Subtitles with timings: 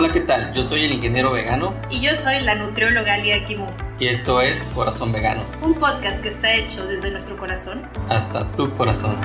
[0.00, 0.52] Hola, ¿qué tal?
[0.52, 1.74] Yo soy el ingeniero vegano.
[1.90, 3.66] Y yo soy la nutrióloga Lia Kimu.
[3.98, 5.42] Y esto es Corazón Vegano.
[5.60, 7.82] Un podcast que está hecho desde nuestro corazón.
[8.08, 9.16] Hasta tu corazón.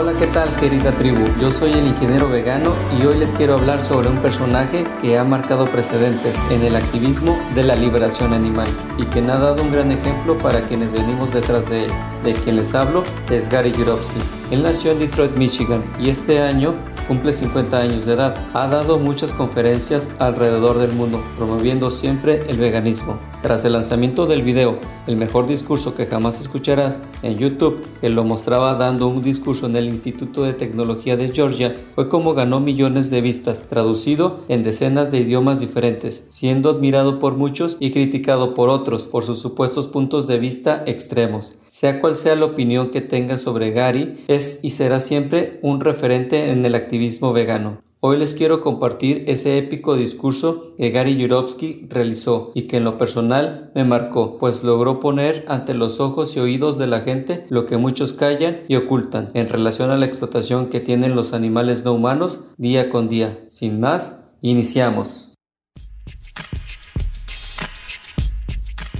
[0.00, 1.22] Hola, ¿qué tal querida tribu?
[1.38, 5.24] Yo soy el ingeniero vegano y hoy les quiero hablar sobre un personaje que ha
[5.24, 9.70] marcado precedentes en el activismo de la liberación animal y que me ha dado un
[9.70, 11.90] gran ejemplo para quienes venimos detrás de él.
[12.24, 14.20] De quien les hablo es Gary Jurovsky.
[14.50, 16.72] Él nació en Detroit, Michigan y este año
[17.06, 18.34] cumple 50 años de edad.
[18.54, 23.18] Ha dado muchas conferencias alrededor del mundo, promoviendo siempre el veganismo.
[23.42, 28.22] Tras el lanzamiento del video El mejor discurso que jamás escucharás en YouTube, que lo
[28.22, 33.10] mostraba dando un discurso en el Instituto de Tecnología de Georgia, fue como ganó millones
[33.10, 38.68] de vistas, traducido en decenas de idiomas diferentes, siendo admirado por muchos y criticado por
[38.68, 41.56] otros por sus supuestos puntos de vista extremos.
[41.70, 46.50] Sea cual sea la opinión que tenga sobre Gary, es y será siempre un referente
[46.50, 47.80] en el activismo vegano.
[48.00, 52.98] Hoy les quiero compartir ese épico discurso que Gary Yurovsky realizó y que en lo
[52.98, 57.66] personal me marcó, pues logró poner ante los ojos y oídos de la gente lo
[57.66, 61.92] que muchos callan y ocultan en relación a la explotación que tienen los animales no
[61.92, 63.44] humanos día con día.
[63.46, 65.29] Sin más, iniciamos.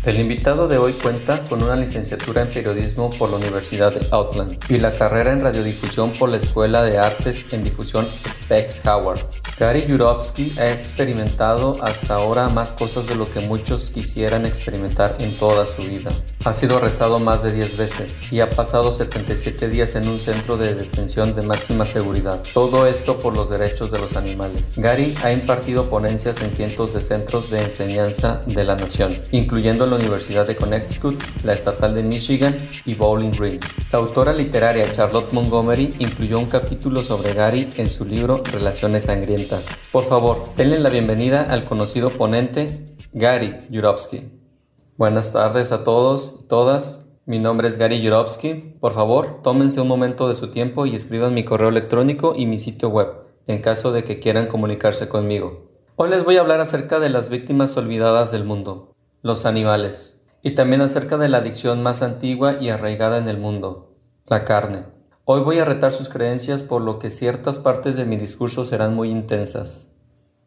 [0.03, 4.59] El invitado de hoy cuenta con una licenciatura en periodismo por la Universidad de Outland
[4.71, 9.21] y la carrera en radiodifusión por la Escuela de Artes en Difusión Specs Howard.
[9.61, 15.37] Gary Yurovsky ha experimentado hasta ahora más cosas de lo que muchos quisieran experimentar en
[15.37, 16.13] toda su vida.
[16.47, 20.57] Ha sido arrestado más de 10 veces y ha pasado 77 días en un centro
[20.57, 22.43] de detención de máxima seguridad.
[22.55, 24.73] Todo esto por los derechos de los animales.
[24.79, 29.97] Gary ha impartido ponencias en cientos de centros de enseñanza de la nación, incluyendo la
[29.97, 33.61] Universidad de Connecticut, la Estatal de Michigan y Bowling Green.
[33.93, 39.50] La autora literaria Charlotte Montgomery incluyó un capítulo sobre Gary en su libro Relaciones Sangrientas.
[39.93, 44.31] Por favor, denle la bienvenida al conocido ponente Gary Jurovsky.
[44.97, 47.07] Buenas tardes a todos y todas.
[47.27, 48.77] Mi nombre es Gary Jurovsky.
[48.81, 52.59] Por favor, tómense un momento de su tiempo y escriban mi correo electrónico y mi
[52.59, 53.09] sitio web,
[53.47, 55.71] en caso de que quieran comunicarse conmigo.
[55.97, 58.91] Hoy les voy a hablar acerca de las víctimas olvidadas del mundo
[59.23, 63.95] los animales, y también acerca de la adicción más antigua y arraigada en el mundo,
[64.27, 64.87] la carne.
[65.33, 68.97] Hoy voy a retar sus creencias por lo que ciertas partes de mi discurso serán
[68.97, 69.87] muy intensas.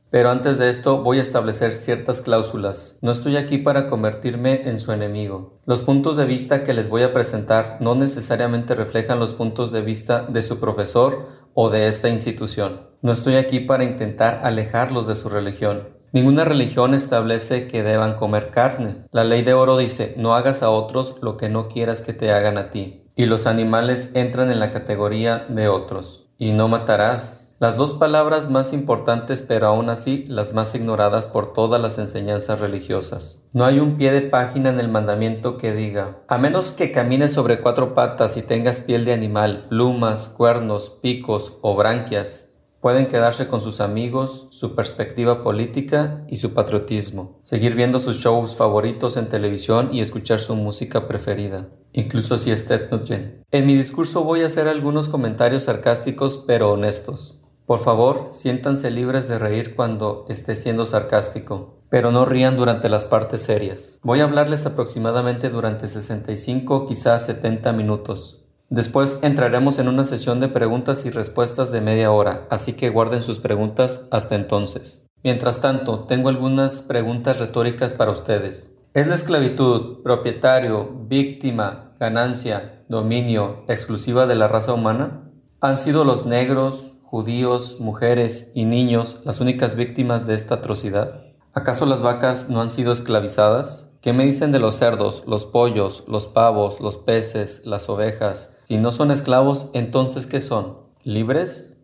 [0.09, 2.97] Pero antes de esto voy a establecer ciertas cláusulas.
[2.99, 5.61] No estoy aquí para convertirme en su enemigo.
[5.65, 9.79] Los puntos de vista que les voy a presentar no necesariamente reflejan los puntos de
[9.79, 12.89] vista de su profesor o de esta institución.
[13.01, 15.95] No estoy aquí para intentar alejarlos de su religión.
[16.11, 19.05] Ninguna religión establece que deban comer carne.
[19.13, 22.33] La ley de oro dice, no hagas a otros lo que no quieras que te
[22.33, 23.02] hagan a ti.
[23.15, 26.27] Y los animales entran en la categoría de otros.
[26.37, 27.43] Y no matarás.
[27.59, 32.59] Las dos palabras más importantes pero aún así las más ignoradas por todas las enseñanzas
[32.59, 33.39] religiosas.
[33.53, 37.31] No hay un pie de página en el mandamiento que diga, a menos que camines
[37.31, 42.47] sobre cuatro patas y tengas piel de animal, plumas, cuernos, picos o branquias,
[42.83, 48.57] Pueden quedarse con sus amigos, su perspectiva política y su patriotismo, seguir viendo sus shows
[48.57, 53.35] favoritos en televisión y escuchar su música preferida, incluso si es Nugent.
[53.51, 57.39] En mi discurso voy a hacer algunos comentarios sarcásticos pero honestos.
[57.65, 63.05] Por favor, siéntanse libres de reír cuando esté siendo sarcástico, pero no rían durante las
[63.05, 63.97] partes serias.
[64.03, 68.42] Voy a hablarles aproximadamente durante 65 quizás 70 minutos.
[68.69, 73.21] Después entraremos en una sesión de preguntas y respuestas de media hora, así que guarden
[73.21, 75.05] sus preguntas hasta entonces.
[75.23, 78.73] Mientras tanto, tengo algunas preguntas retóricas para ustedes.
[78.93, 85.31] ¿Es la esclavitud, propietario, víctima, ganancia, dominio exclusiva de la raza humana?
[85.61, 91.21] ¿Han sido los negros, judíos, mujeres y niños las únicas víctimas de esta atrocidad?
[91.53, 93.91] ¿Acaso las vacas no han sido esclavizadas?
[94.01, 98.77] ¿Qué me dicen de los cerdos, los pollos, los pavos, los peces, las ovejas, si
[98.77, 100.77] no son esclavos, entonces ¿qué son?
[101.03, 101.75] ¿Libres?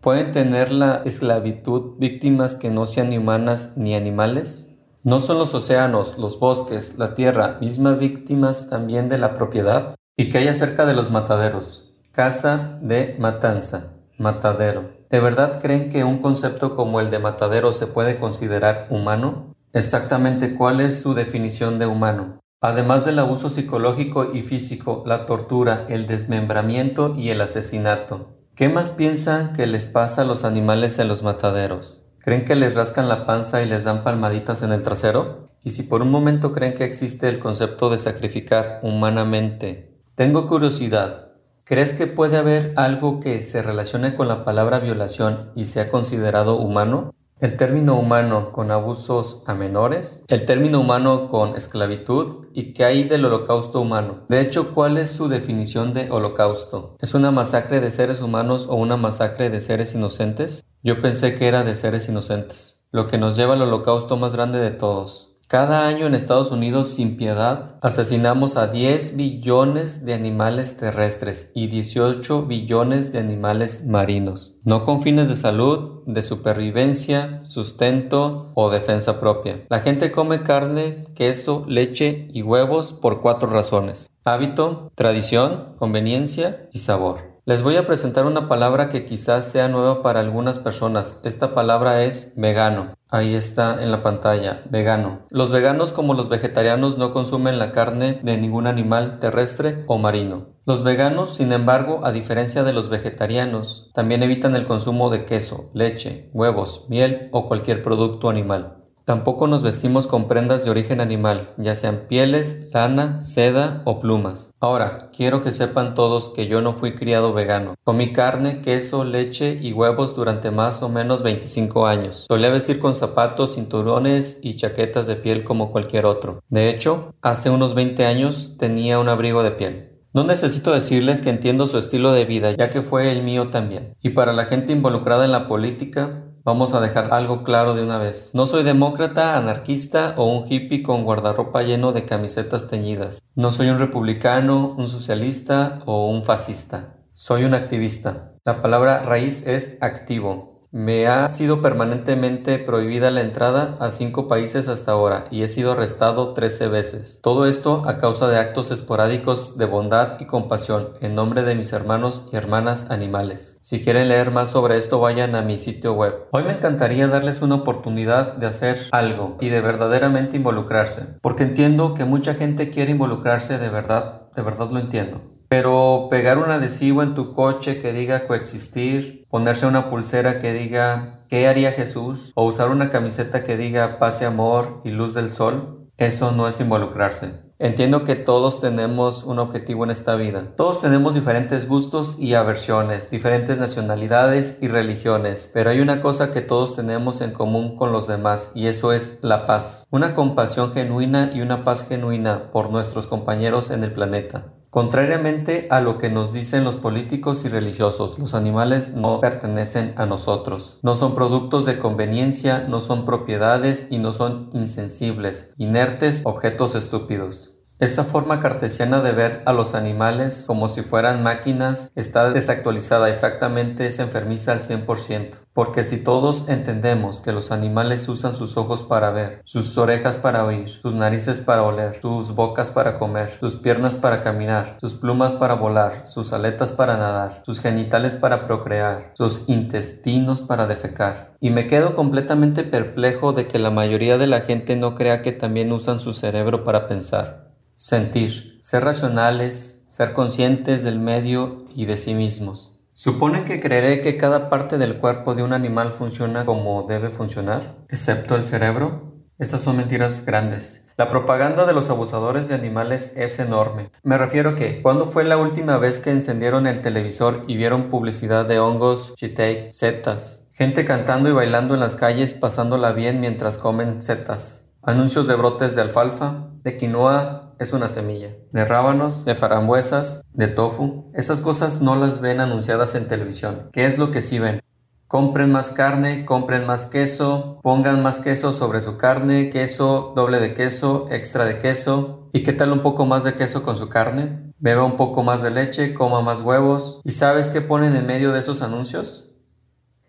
[0.00, 4.68] ¿Pueden tener la esclavitud víctimas que no sean ni humanas ni animales?
[5.02, 9.94] ¿No son los océanos, los bosques, la tierra mismas víctimas también de la propiedad?
[10.16, 11.94] ¿Y qué hay acerca de los mataderos?
[12.12, 14.90] Casa de matanza, matadero.
[15.08, 19.54] ¿De verdad creen que un concepto como el de matadero se puede considerar humano?
[19.72, 22.40] Exactamente cuál es su definición de humano.
[22.62, 28.30] Además del abuso psicológico y físico, la tortura, el desmembramiento y el asesinato.
[28.54, 32.02] ¿Qué más piensan que les pasa a los animales en los mataderos?
[32.18, 35.50] ¿Creen que les rascan la panza y les dan palmaditas en el trasero?
[35.64, 41.32] Y si por un momento creen que existe el concepto de sacrificar humanamente, tengo curiosidad.
[41.64, 46.56] ¿Crees que puede haber algo que se relacione con la palabra violación y sea considerado
[46.56, 47.12] humano?
[47.38, 53.04] El término humano con abusos a menores, el término humano con esclavitud y qué hay
[53.04, 54.24] del holocausto humano.
[54.30, 56.96] De hecho, ¿cuál es su definición de holocausto?
[56.98, 60.64] ¿Es una masacre de seres humanos o una masacre de seres inocentes?
[60.82, 64.58] Yo pensé que era de seres inocentes, lo que nos lleva al holocausto más grande
[64.58, 65.35] de todos.
[65.48, 71.68] Cada año en Estados Unidos, sin piedad, asesinamos a 10 billones de animales terrestres y
[71.68, 79.20] 18 billones de animales marinos, no con fines de salud, de supervivencia, sustento o defensa
[79.20, 79.64] propia.
[79.68, 84.10] La gente come carne, queso, leche y huevos por cuatro razones.
[84.24, 87.35] Hábito, tradición, conveniencia y sabor.
[87.48, 91.20] Les voy a presentar una palabra que quizás sea nueva para algunas personas.
[91.22, 92.96] Esta palabra es vegano.
[93.08, 95.20] Ahí está en la pantalla, vegano.
[95.30, 100.56] Los veganos como los vegetarianos no consumen la carne de ningún animal terrestre o marino.
[100.64, 105.70] Los veganos, sin embargo, a diferencia de los vegetarianos, también evitan el consumo de queso,
[105.72, 108.75] leche, huevos, miel o cualquier producto animal.
[109.06, 114.50] Tampoco nos vestimos con prendas de origen animal, ya sean pieles, lana, seda o plumas.
[114.58, 117.76] Ahora, quiero que sepan todos que yo no fui criado vegano.
[117.84, 122.26] Comí carne, queso, leche y huevos durante más o menos 25 años.
[122.26, 126.42] Solía vestir con zapatos, cinturones y chaquetas de piel como cualquier otro.
[126.48, 129.92] De hecho, hace unos 20 años tenía un abrigo de piel.
[130.14, 133.94] No necesito decirles que entiendo su estilo de vida, ya que fue el mío también.
[134.02, 137.98] Y para la gente involucrada en la política, Vamos a dejar algo claro de una
[137.98, 138.30] vez.
[138.32, 143.18] No soy demócrata, anarquista o un hippie con guardarropa lleno de camisetas teñidas.
[143.34, 146.98] No soy un republicano, un socialista o un fascista.
[147.14, 148.36] Soy un activista.
[148.44, 150.55] La palabra raíz es activo.
[150.78, 155.72] Me ha sido permanentemente prohibida la entrada a cinco países hasta ahora y he sido
[155.72, 157.18] arrestado 13 veces.
[157.22, 161.72] Todo esto a causa de actos esporádicos de bondad y compasión en nombre de mis
[161.72, 163.56] hermanos y hermanas animales.
[163.62, 166.26] Si quieren leer más sobre esto vayan a mi sitio web.
[166.30, 171.94] Hoy me encantaría darles una oportunidad de hacer algo y de verdaderamente involucrarse, porque entiendo
[171.94, 175.35] que mucha gente quiere involucrarse de verdad, de verdad lo entiendo.
[175.48, 181.24] Pero pegar un adhesivo en tu coche que diga coexistir, ponerse una pulsera que diga
[181.28, 182.32] ¿qué haría Jesús?
[182.34, 186.46] o usar una camiseta que diga paz y amor y luz del sol, eso no
[186.46, 187.46] es involucrarse.
[187.58, 190.52] Entiendo que todos tenemos un objetivo en esta vida.
[190.58, 196.42] Todos tenemos diferentes gustos y aversiones, diferentes nacionalidades y religiones, pero hay una cosa que
[196.42, 199.86] todos tenemos en común con los demás y eso es la paz.
[199.90, 204.52] Una compasión genuina y una paz genuina por nuestros compañeros en el planeta.
[204.76, 210.04] Contrariamente a lo que nos dicen los políticos y religiosos, los animales no pertenecen a
[210.04, 210.80] nosotros.
[210.82, 217.55] No son productos de conveniencia, no son propiedades y no son insensibles, inertes, objetos estúpidos.
[217.78, 223.12] Esa forma cartesiana de ver a los animales como si fueran máquinas está desactualizada y
[223.12, 225.40] francamente es enfermiza al 100%.
[225.52, 230.46] Porque si todos entendemos que los animales usan sus ojos para ver, sus orejas para
[230.46, 235.34] oír, sus narices para oler, sus bocas para comer, sus piernas para caminar, sus plumas
[235.34, 241.50] para volar, sus aletas para nadar, sus genitales para procrear, sus intestinos para defecar, y
[241.50, 245.72] me quedo completamente perplejo de que la mayoría de la gente no crea que también
[245.72, 247.45] usan su cerebro para pensar.
[247.88, 252.80] Sentir, ser racionales, ser conscientes del medio y de sí mismos.
[252.94, 257.76] ¿Suponen que creeré que cada parte del cuerpo de un animal funciona como debe funcionar,
[257.88, 259.22] excepto el cerebro?
[259.38, 260.88] Estas son mentiras grandes.
[260.96, 263.92] La propaganda de los abusadores de animales es enorme.
[264.02, 268.46] Me refiero que, ¿cuándo fue la última vez que encendieron el televisor y vieron publicidad
[268.46, 270.48] de hongos, chitei, setas?
[270.50, 274.66] Gente cantando y bailando en las calles pasándola bien mientras comen setas.
[274.82, 280.48] Anuncios de brotes de alfalfa, de quinoa es una semilla, de rábanos, de farambuesas, de
[280.48, 281.10] tofu.
[281.14, 283.70] Esas cosas no las ven anunciadas en televisión.
[283.72, 284.60] ¿Qué es lo que sí ven?
[285.08, 290.52] Compren más carne, compren más queso, pongan más queso sobre su carne, queso, doble de
[290.52, 292.28] queso, extra de queso.
[292.32, 294.52] ¿Y qué tal un poco más de queso con su carne?
[294.58, 297.00] Beba un poco más de leche, coma más huevos.
[297.04, 299.30] ¿Y sabes qué ponen en medio de esos anuncios?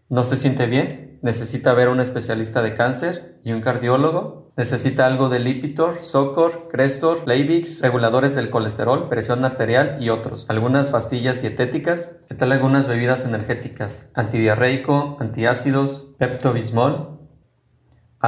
[0.10, 1.20] ¿No se siente bien?
[1.22, 4.47] ¿Necesita ver a un especialista de cáncer y un cardiólogo?
[4.58, 10.48] Necesita algo de Lipitor, Socor, Crestor, Plavix, reguladores del colesterol, presión arterial y otros.
[10.50, 12.22] Algunas pastillas dietéticas.
[12.28, 14.10] ¿Qué tal algunas bebidas energéticas?
[14.16, 17.20] Antidiarreico, antiácidos, Pepto-Bismol.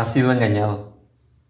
[0.06, 1.00] Sido engañado.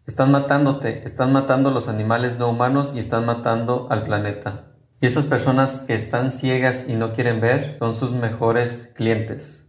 [0.08, 4.72] Están matándote, están matando los animales no humanos y están matando al planeta.
[5.02, 9.69] Y esas personas que están ciegas y no quieren ver son sus mejores clientes.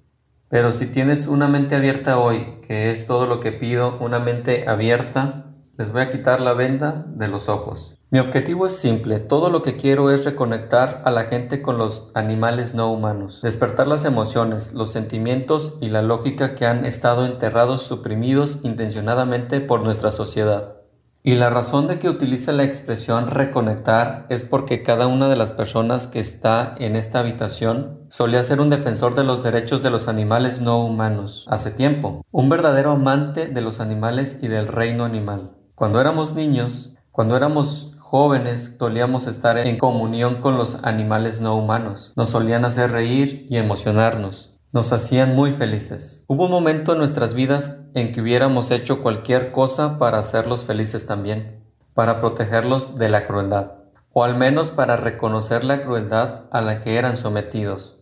[0.50, 4.64] Pero si tienes una mente abierta hoy, que es todo lo que pido, una mente
[4.66, 7.96] abierta, les voy a quitar la venda de los ojos.
[8.10, 12.10] Mi objetivo es simple, todo lo que quiero es reconectar a la gente con los
[12.14, 17.82] animales no humanos, despertar las emociones, los sentimientos y la lógica que han estado enterrados,
[17.82, 20.79] suprimidos intencionadamente por nuestra sociedad.
[21.22, 25.52] Y la razón de que utilice la expresión reconectar es porque cada una de las
[25.52, 30.08] personas que está en esta habitación solía ser un defensor de los derechos de los
[30.08, 35.50] animales no humanos hace tiempo, un verdadero amante de los animales y del reino animal.
[35.74, 42.14] Cuando éramos niños, cuando éramos jóvenes, solíamos estar en comunión con los animales no humanos,
[42.16, 46.24] nos solían hacer reír y emocionarnos nos hacían muy felices.
[46.28, 51.06] Hubo un momento en nuestras vidas en que hubiéramos hecho cualquier cosa para hacerlos felices
[51.06, 53.72] también, para protegerlos de la crueldad,
[54.12, 57.96] o al menos para reconocer la crueldad a la que eran sometidos.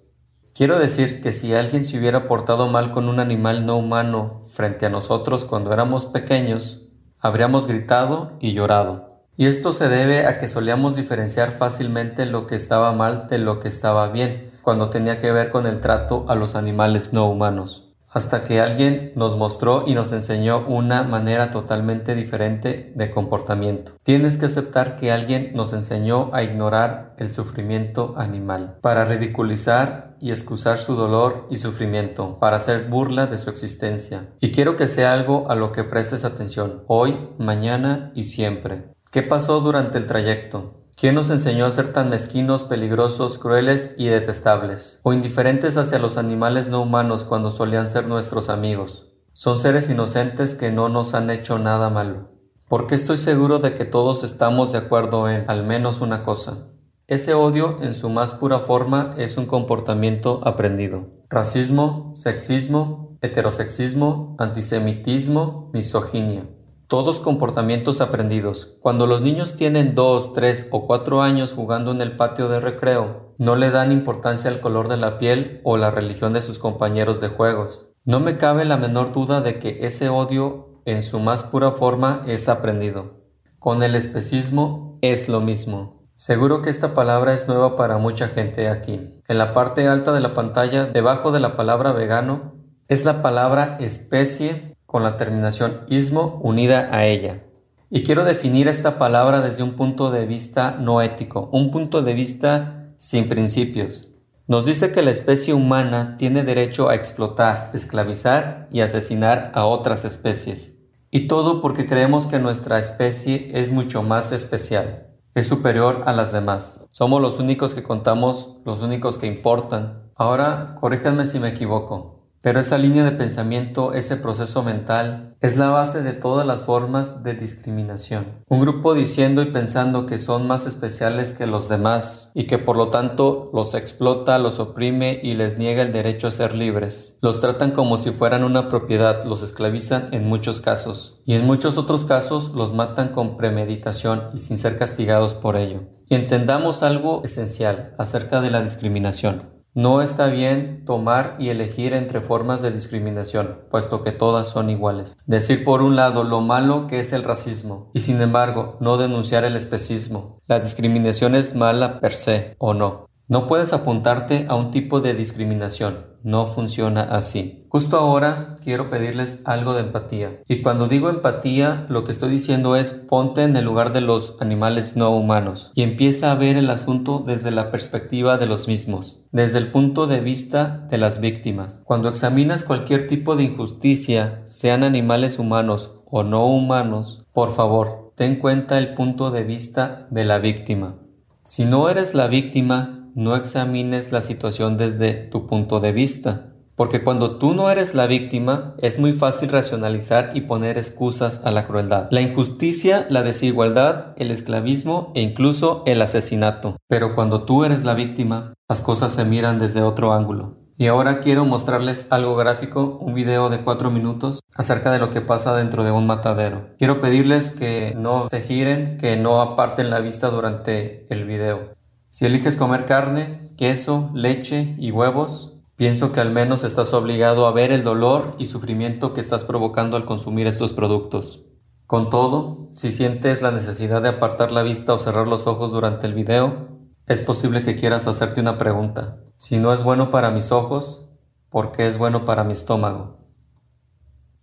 [0.55, 4.87] Quiero decir que si alguien se hubiera portado mal con un animal no humano frente
[4.87, 9.25] a nosotros cuando éramos pequeños, habríamos gritado y llorado.
[9.37, 13.61] Y esto se debe a que solíamos diferenciar fácilmente lo que estaba mal de lo
[13.61, 17.89] que estaba bien, cuando tenía que ver con el trato a los animales no humanos,
[18.11, 23.93] hasta que alguien nos mostró y nos enseñó una manera totalmente diferente de comportamiento.
[24.03, 30.33] Tienes que aceptar que alguien nos enseñó a ignorar el sufrimiento animal, para ridiculizar y
[30.33, 34.29] excusar su dolor y sufrimiento, para hacer burla de su existencia.
[34.39, 38.93] Y quiero que sea algo a lo que prestes atención, hoy, mañana y siempre.
[39.11, 40.75] ¿Qué pasó durante el trayecto?
[40.99, 44.99] ¿Quién nos enseñó a ser tan mezquinos, peligrosos, crueles y detestables?
[45.05, 49.07] O indiferentes hacia los animales no humanos cuando solían ser nuestros amigos.
[49.33, 52.33] Son seres inocentes que no nos han hecho nada malo.
[52.67, 56.67] Porque estoy seguro de que todos estamos de acuerdo en al menos una cosa.
[57.07, 61.07] Ese odio en su más pura forma es un comportamiento aprendido.
[61.31, 66.49] Racismo, sexismo, heterosexismo, antisemitismo, misoginia.
[66.89, 68.79] Todos comportamientos aprendidos.
[68.81, 73.35] Cuando los niños tienen 2, 3 o 4 años jugando en el patio de recreo,
[73.37, 77.21] no le dan importancia al color de la piel o la religión de sus compañeros
[77.21, 77.89] de juegos.
[78.07, 82.23] No me cabe la menor duda de que ese odio en su más pura forma
[82.27, 83.21] es aprendido.
[83.59, 86.09] Con el especismo es lo mismo.
[86.15, 89.21] Seguro que esta palabra es nueva para mucha gente aquí.
[89.29, 92.55] En la parte alta de la pantalla, debajo de la palabra vegano,
[92.89, 97.43] es la palabra especie con la terminación ismo unida a ella.
[97.91, 102.15] Y quiero definir esta palabra desde un punto de vista no ético, un punto de
[102.15, 104.09] vista sin principios.
[104.47, 110.07] Nos dice que la especie humana tiene derecho a explotar, esclavizar y asesinar a otras
[110.07, 110.79] especies.
[111.11, 116.33] Y todo porque creemos que nuestra especie es mucho más especial, es superior a las
[116.33, 116.87] demás.
[116.93, 120.11] Somos los únicos que contamos, los únicos que importan.
[120.15, 122.18] Ahora, corríjanme si me equivoco.
[122.41, 127.23] Pero esa línea de pensamiento, ese proceso mental, es la base de todas las formas
[127.23, 128.45] de discriminación.
[128.49, 132.77] Un grupo diciendo y pensando que son más especiales que los demás y que por
[132.77, 137.19] lo tanto los explota, los oprime y les niega el derecho a ser libres.
[137.21, 141.77] Los tratan como si fueran una propiedad, los esclavizan en muchos casos y en muchos
[141.77, 145.83] otros casos los matan con premeditación y sin ser castigados por ello.
[146.09, 149.58] Y entendamos algo esencial acerca de la discriminación.
[149.79, 155.17] No está bien tomar y elegir entre formas de discriminación, puesto que todas son iguales.
[155.27, 159.45] Decir por un lado lo malo que es el racismo y sin embargo no denunciar
[159.45, 160.41] el especismo.
[160.49, 163.07] La discriminación es mala per se o no.
[163.29, 167.61] No puedes apuntarte a un tipo de discriminación, no funciona así.
[167.69, 170.41] Justo ahora quiero pedirles algo de empatía.
[170.49, 174.37] Y cuando digo empatía, lo que estoy diciendo es ponte en el lugar de los
[174.41, 179.23] animales no humanos y empieza a ver el asunto desde la perspectiva de los mismos,
[179.33, 181.83] desde el punto de vista de las víctimas.
[181.85, 188.33] Cuando examinas cualquier tipo de injusticia, sean animales humanos o no humanos, por favor, ten
[188.33, 190.97] en cuenta el punto de vista de la víctima.
[191.45, 197.03] Si no eres la víctima, no examines la situación desde tu punto de vista, porque
[197.03, 201.67] cuando tú no eres la víctima es muy fácil racionalizar y poner excusas a la
[201.67, 206.77] crueldad, la injusticia, la desigualdad, el esclavismo e incluso el asesinato.
[206.87, 210.55] Pero cuando tú eres la víctima, las cosas se miran desde otro ángulo.
[210.77, 215.23] Y ahora quiero mostrarles algo gráfico, un video de 4 minutos acerca de lo que
[215.23, 216.69] pasa dentro de un matadero.
[216.79, 221.78] Quiero pedirles que no se giren, que no aparten la vista durante el video.
[222.11, 227.53] Si eliges comer carne, queso, leche y huevos, pienso que al menos estás obligado a
[227.53, 231.45] ver el dolor y sufrimiento que estás provocando al consumir estos productos.
[231.87, 236.07] Con todo, si sientes la necesidad de apartar la vista o cerrar los ojos durante
[236.07, 236.69] el video,
[237.07, 239.19] es posible que quieras hacerte una pregunta.
[239.37, 241.09] Si no es bueno para mis ojos,
[241.51, 243.19] porque es bueno para mi estómago.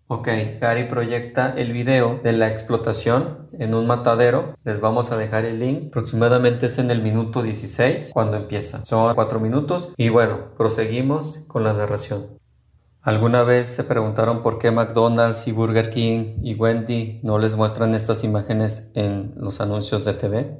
[0.07, 0.29] Ok,
[0.61, 4.53] Gary proyecta el video de la explotación en un matadero.
[4.63, 5.87] Les vamos a dejar el link.
[5.87, 8.85] Aproximadamente es en el minuto 16 cuando empieza.
[8.85, 12.37] Son 4 minutos y bueno, proseguimos con la narración.
[13.01, 17.95] ¿Alguna vez se preguntaron por qué McDonald's y Burger King y Wendy no les muestran
[17.95, 20.59] estas imágenes en los anuncios de TV?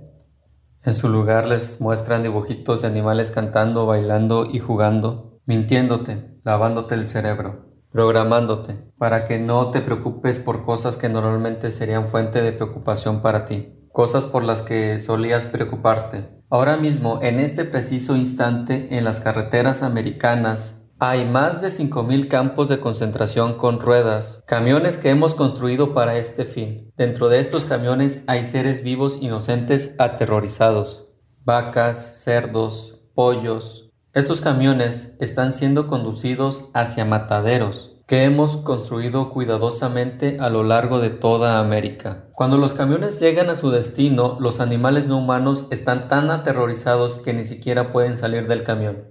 [0.84, 7.08] En su lugar les muestran dibujitos de animales cantando, bailando y jugando, mintiéndote, lavándote el
[7.08, 13.22] cerebro programándote para que no te preocupes por cosas que normalmente serían fuente de preocupación
[13.22, 16.30] para ti, cosas por las que solías preocuparte.
[16.50, 22.68] Ahora mismo, en este preciso instante, en las carreteras americanas, hay más de 5.000 campos
[22.68, 26.92] de concentración con ruedas, camiones que hemos construido para este fin.
[26.98, 31.08] Dentro de estos camiones hay seres vivos inocentes aterrorizados,
[31.46, 33.85] vacas, cerdos, pollos,
[34.16, 41.10] estos camiones están siendo conducidos hacia mataderos que hemos construido cuidadosamente a lo largo de
[41.10, 42.30] toda América.
[42.32, 47.34] Cuando los camiones llegan a su destino, los animales no humanos están tan aterrorizados que
[47.34, 49.10] ni siquiera pueden salir del camión.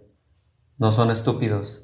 [0.78, 1.83] No son estúpidos,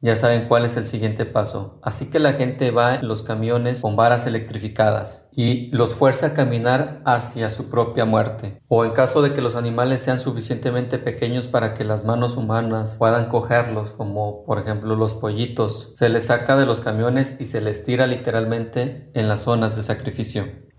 [0.00, 1.78] ya saben cuál es el siguiente paso.
[1.82, 6.34] Así que la gente va en los camiones con varas electrificadas y los fuerza a
[6.34, 8.60] caminar hacia su propia muerte.
[8.68, 12.96] O en caso de que los animales sean suficientemente pequeños para que las manos humanas
[12.98, 17.60] puedan cogerlos, como por ejemplo los pollitos, se les saca de los camiones y se
[17.60, 20.69] les tira literalmente en las zonas de sacrificio.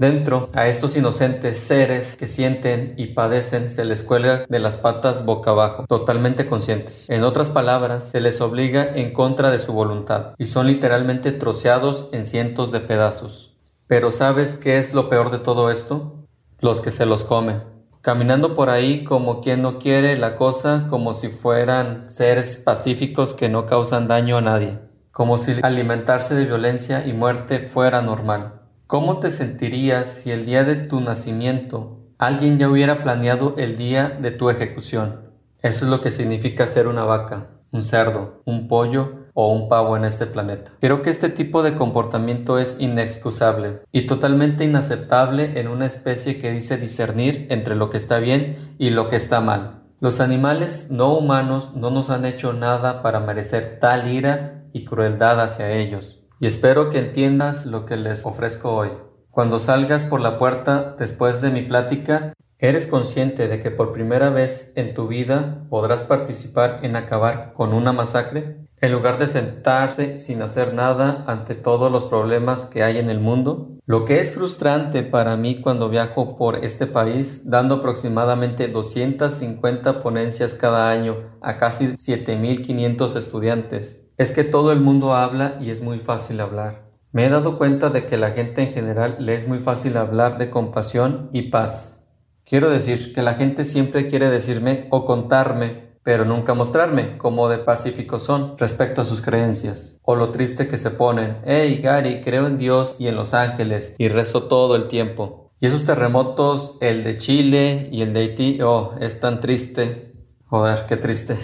[0.00, 5.26] Dentro, a estos inocentes seres que sienten y padecen se les cuelga de las patas
[5.26, 7.04] boca abajo, totalmente conscientes.
[7.10, 12.08] En otras palabras, se les obliga en contra de su voluntad y son literalmente troceados
[12.12, 13.54] en cientos de pedazos.
[13.88, 16.24] Pero ¿sabes qué es lo peor de todo esto?
[16.60, 17.62] Los que se los comen.
[18.00, 23.50] Caminando por ahí como quien no quiere la cosa, como si fueran seres pacíficos que
[23.50, 24.78] no causan daño a nadie,
[25.10, 28.59] como si alimentarse de violencia y muerte fuera normal.
[28.90, 34.18] ¿Cómo te sentirías si el día de tu nacimiento alguien ya hubiera planeado el día
[34.20, 35.30] de tu ejecución?
[35.62, 39.96] Eso es lo que significa ser una vaca, un cerdo, un pollo o un pavo
[39.96, 40.72] en este planeta.
[40.80, 46.50] Creo que este tipo de comportamiento es inexcusable y totalmente inaceptable en una especie que
[46.50, 49.84] dice discernir entre lo que está bien y lo que está mal.
[50.00, 55.40] Los animales no humanos no nos han hecho nada para merecer tal ira y crueldad
[55.40, 58.88] hacia ellos y espero que entiendas lo que les ofrezco hoy.
[59.30, 64.30] Cuando salgas por la puerta después de mi plática, ¿eres consciente de que por primera
[64.30, 68.56] vez en tu vida podrás participar en acabar con una masacre?
[68.80, 73.20] En lugar de sentarse sin hacer nada ante todos los problemas que hay en el
[73.20, 80.00] mundo, lo que es frustrante para mí cuando viajo por este país dando aproximadamente 250
[80.00, 85.80] ponencias cada año a casi 7.500 estudiantes es que todo el mundo habla y es
[85.80, 86.90] muy fácil hablar.
[87.10, 90.36] Me he dado cuenta de que la gente en general le es muy fácil hablar
[90.36, 92.04] de compasión y paz.
[92.44, 97.60] Quiero decir que la gente siempre quiere decirme o contarme, pero nunca mostrarme cómo de
[97.60, 101.38] pacíficos son respecto a sus creencias, o lo triste que se ponen.
[101.46, 105.50] Hey Gary, creo en Dios y en los ángeles y rezo todo el tiempo.
[105.60, 110.12] Y esos terremotos, el de Chile y el de Haití, oh, es tan triste.
[110.44, 111.38] Joder, qué triste.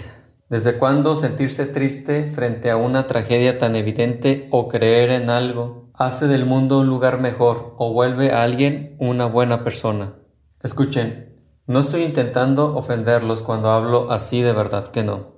[0.49, 6.27] ¿Desde cuándo sentirse triste frente a una tragedia tan evidente o creer en algo hace
[6.27, 10.13] del mundo un lugar mejor o vuelve a alguien una buena persona?
[10.63, 15.35] Escuchen, no estoy intentando ofenderlos cuando hablo así de verdad que no.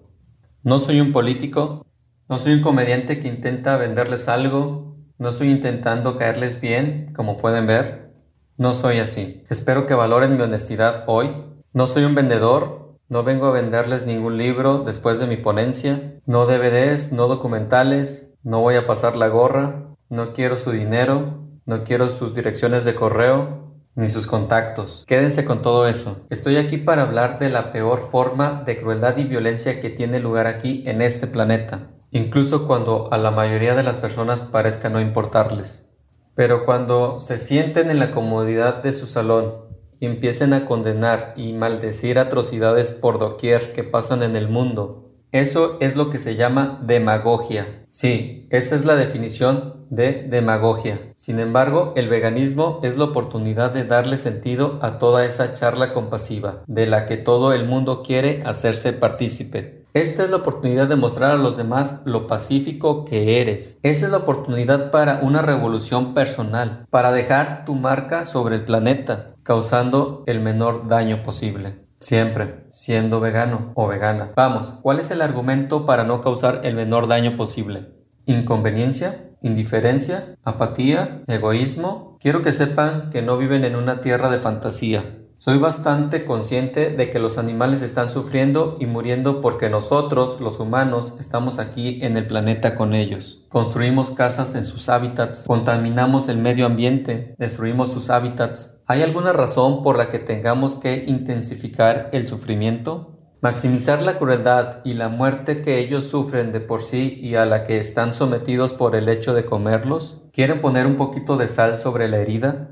[0.61, 1.87] No soy un político,
[2.27, 7.65] no soy un comediante que intenta venderles algo, no estoy intentando caerles bien, como pueden
[7.65, 8.13] ver.
[8.57, 9.43] No soy así.
[9.49, 11.31] Espero que valoren mi honestidad hoy.
[11.73, 16.45] No soy un vendedor no vengo a venderles ningún libro después de mi ponencia, no
[16.45, 22.07] DVDs, no documentales, no voy a pasar la gorra, no quiero su dinero, no quiero
[22.09, 25.03] sus direcciones de correo, ni sus contactos.
[25.07, 26.25] Quédense con todo eso.
[26.29, 30.45] Estoy aquí para hablar de la peor forma de crueldad y violencia que tiene lugar
[30.47, 35.89] aquí en este planeta, incluso cuando a la mayoría de las personas parezca no importarles.
[36.35, 39.68] Pero cuando se sienten en la comodidad de su salón,
[39.99, 45.09] y empiecen a condenar y maldecir atrocidades por doquier que pasan en el mundo.
[45.31, 47.85] Eso es lo que se llama demagogia.
[47.91, 50.99] Sí, esa es la definición de demagogia.
[51.15, 56.63] Sin embargo, el veganismo es la oportunidad de darle sentido a toda esa charla compasiva,
[56.65, 59.78] de la que todo el mundo quiere hacerse partícipe.
[59.95, 63.79] Esta es la oportunidad de mostrar a los demás lo pacífico que eres.
[63.81, 69.33] Esa es la oportunidad para una revolución personal, para dejar tu marca sobre el planeta,
[69.41, 71.87] causando el menor daño posible.
[71.99, 74.31] Siempre, siendo vegano o vegana.
[74.35, 77.87] Vamos, ¿cuál es el argumento para no causar el menor daño posible?
[78.27, 79.31] ¿Inconveniencia?
[79.41, 80.35] ¿Indiferencia?
[80.43, 81.23] ¿Apatía?
[81.25, 82.17] ¿Egoísmo?
[82.21, 85.17] Quiero que sepan que no viven en una tierra de fantasía.
[85.41, 91.13] Soy bastante consciente de que los animales están sufriendo y muriendo porque nosotros, los humanos,
[91.17, 93.45] estamos aquí en el planeta con ellos.
[93.47, 98.81] Construimos casas en sus hábitats, contaminamos el medio ambiente, destruimos sus hábitats.
[98.85, 103.15] ¿Hay alguna razón por la que tengamos que intensificar el sufrimiento?
[103.41, 107.63] Maximizar la crueldad y la muerte que ellos sufren de por sí y a la
[107.63, 110.21] que están sometidos por el hecho de comerlos?
[110.33, 112.71] ¿Quieren poner un poquito de sal sobre la herida?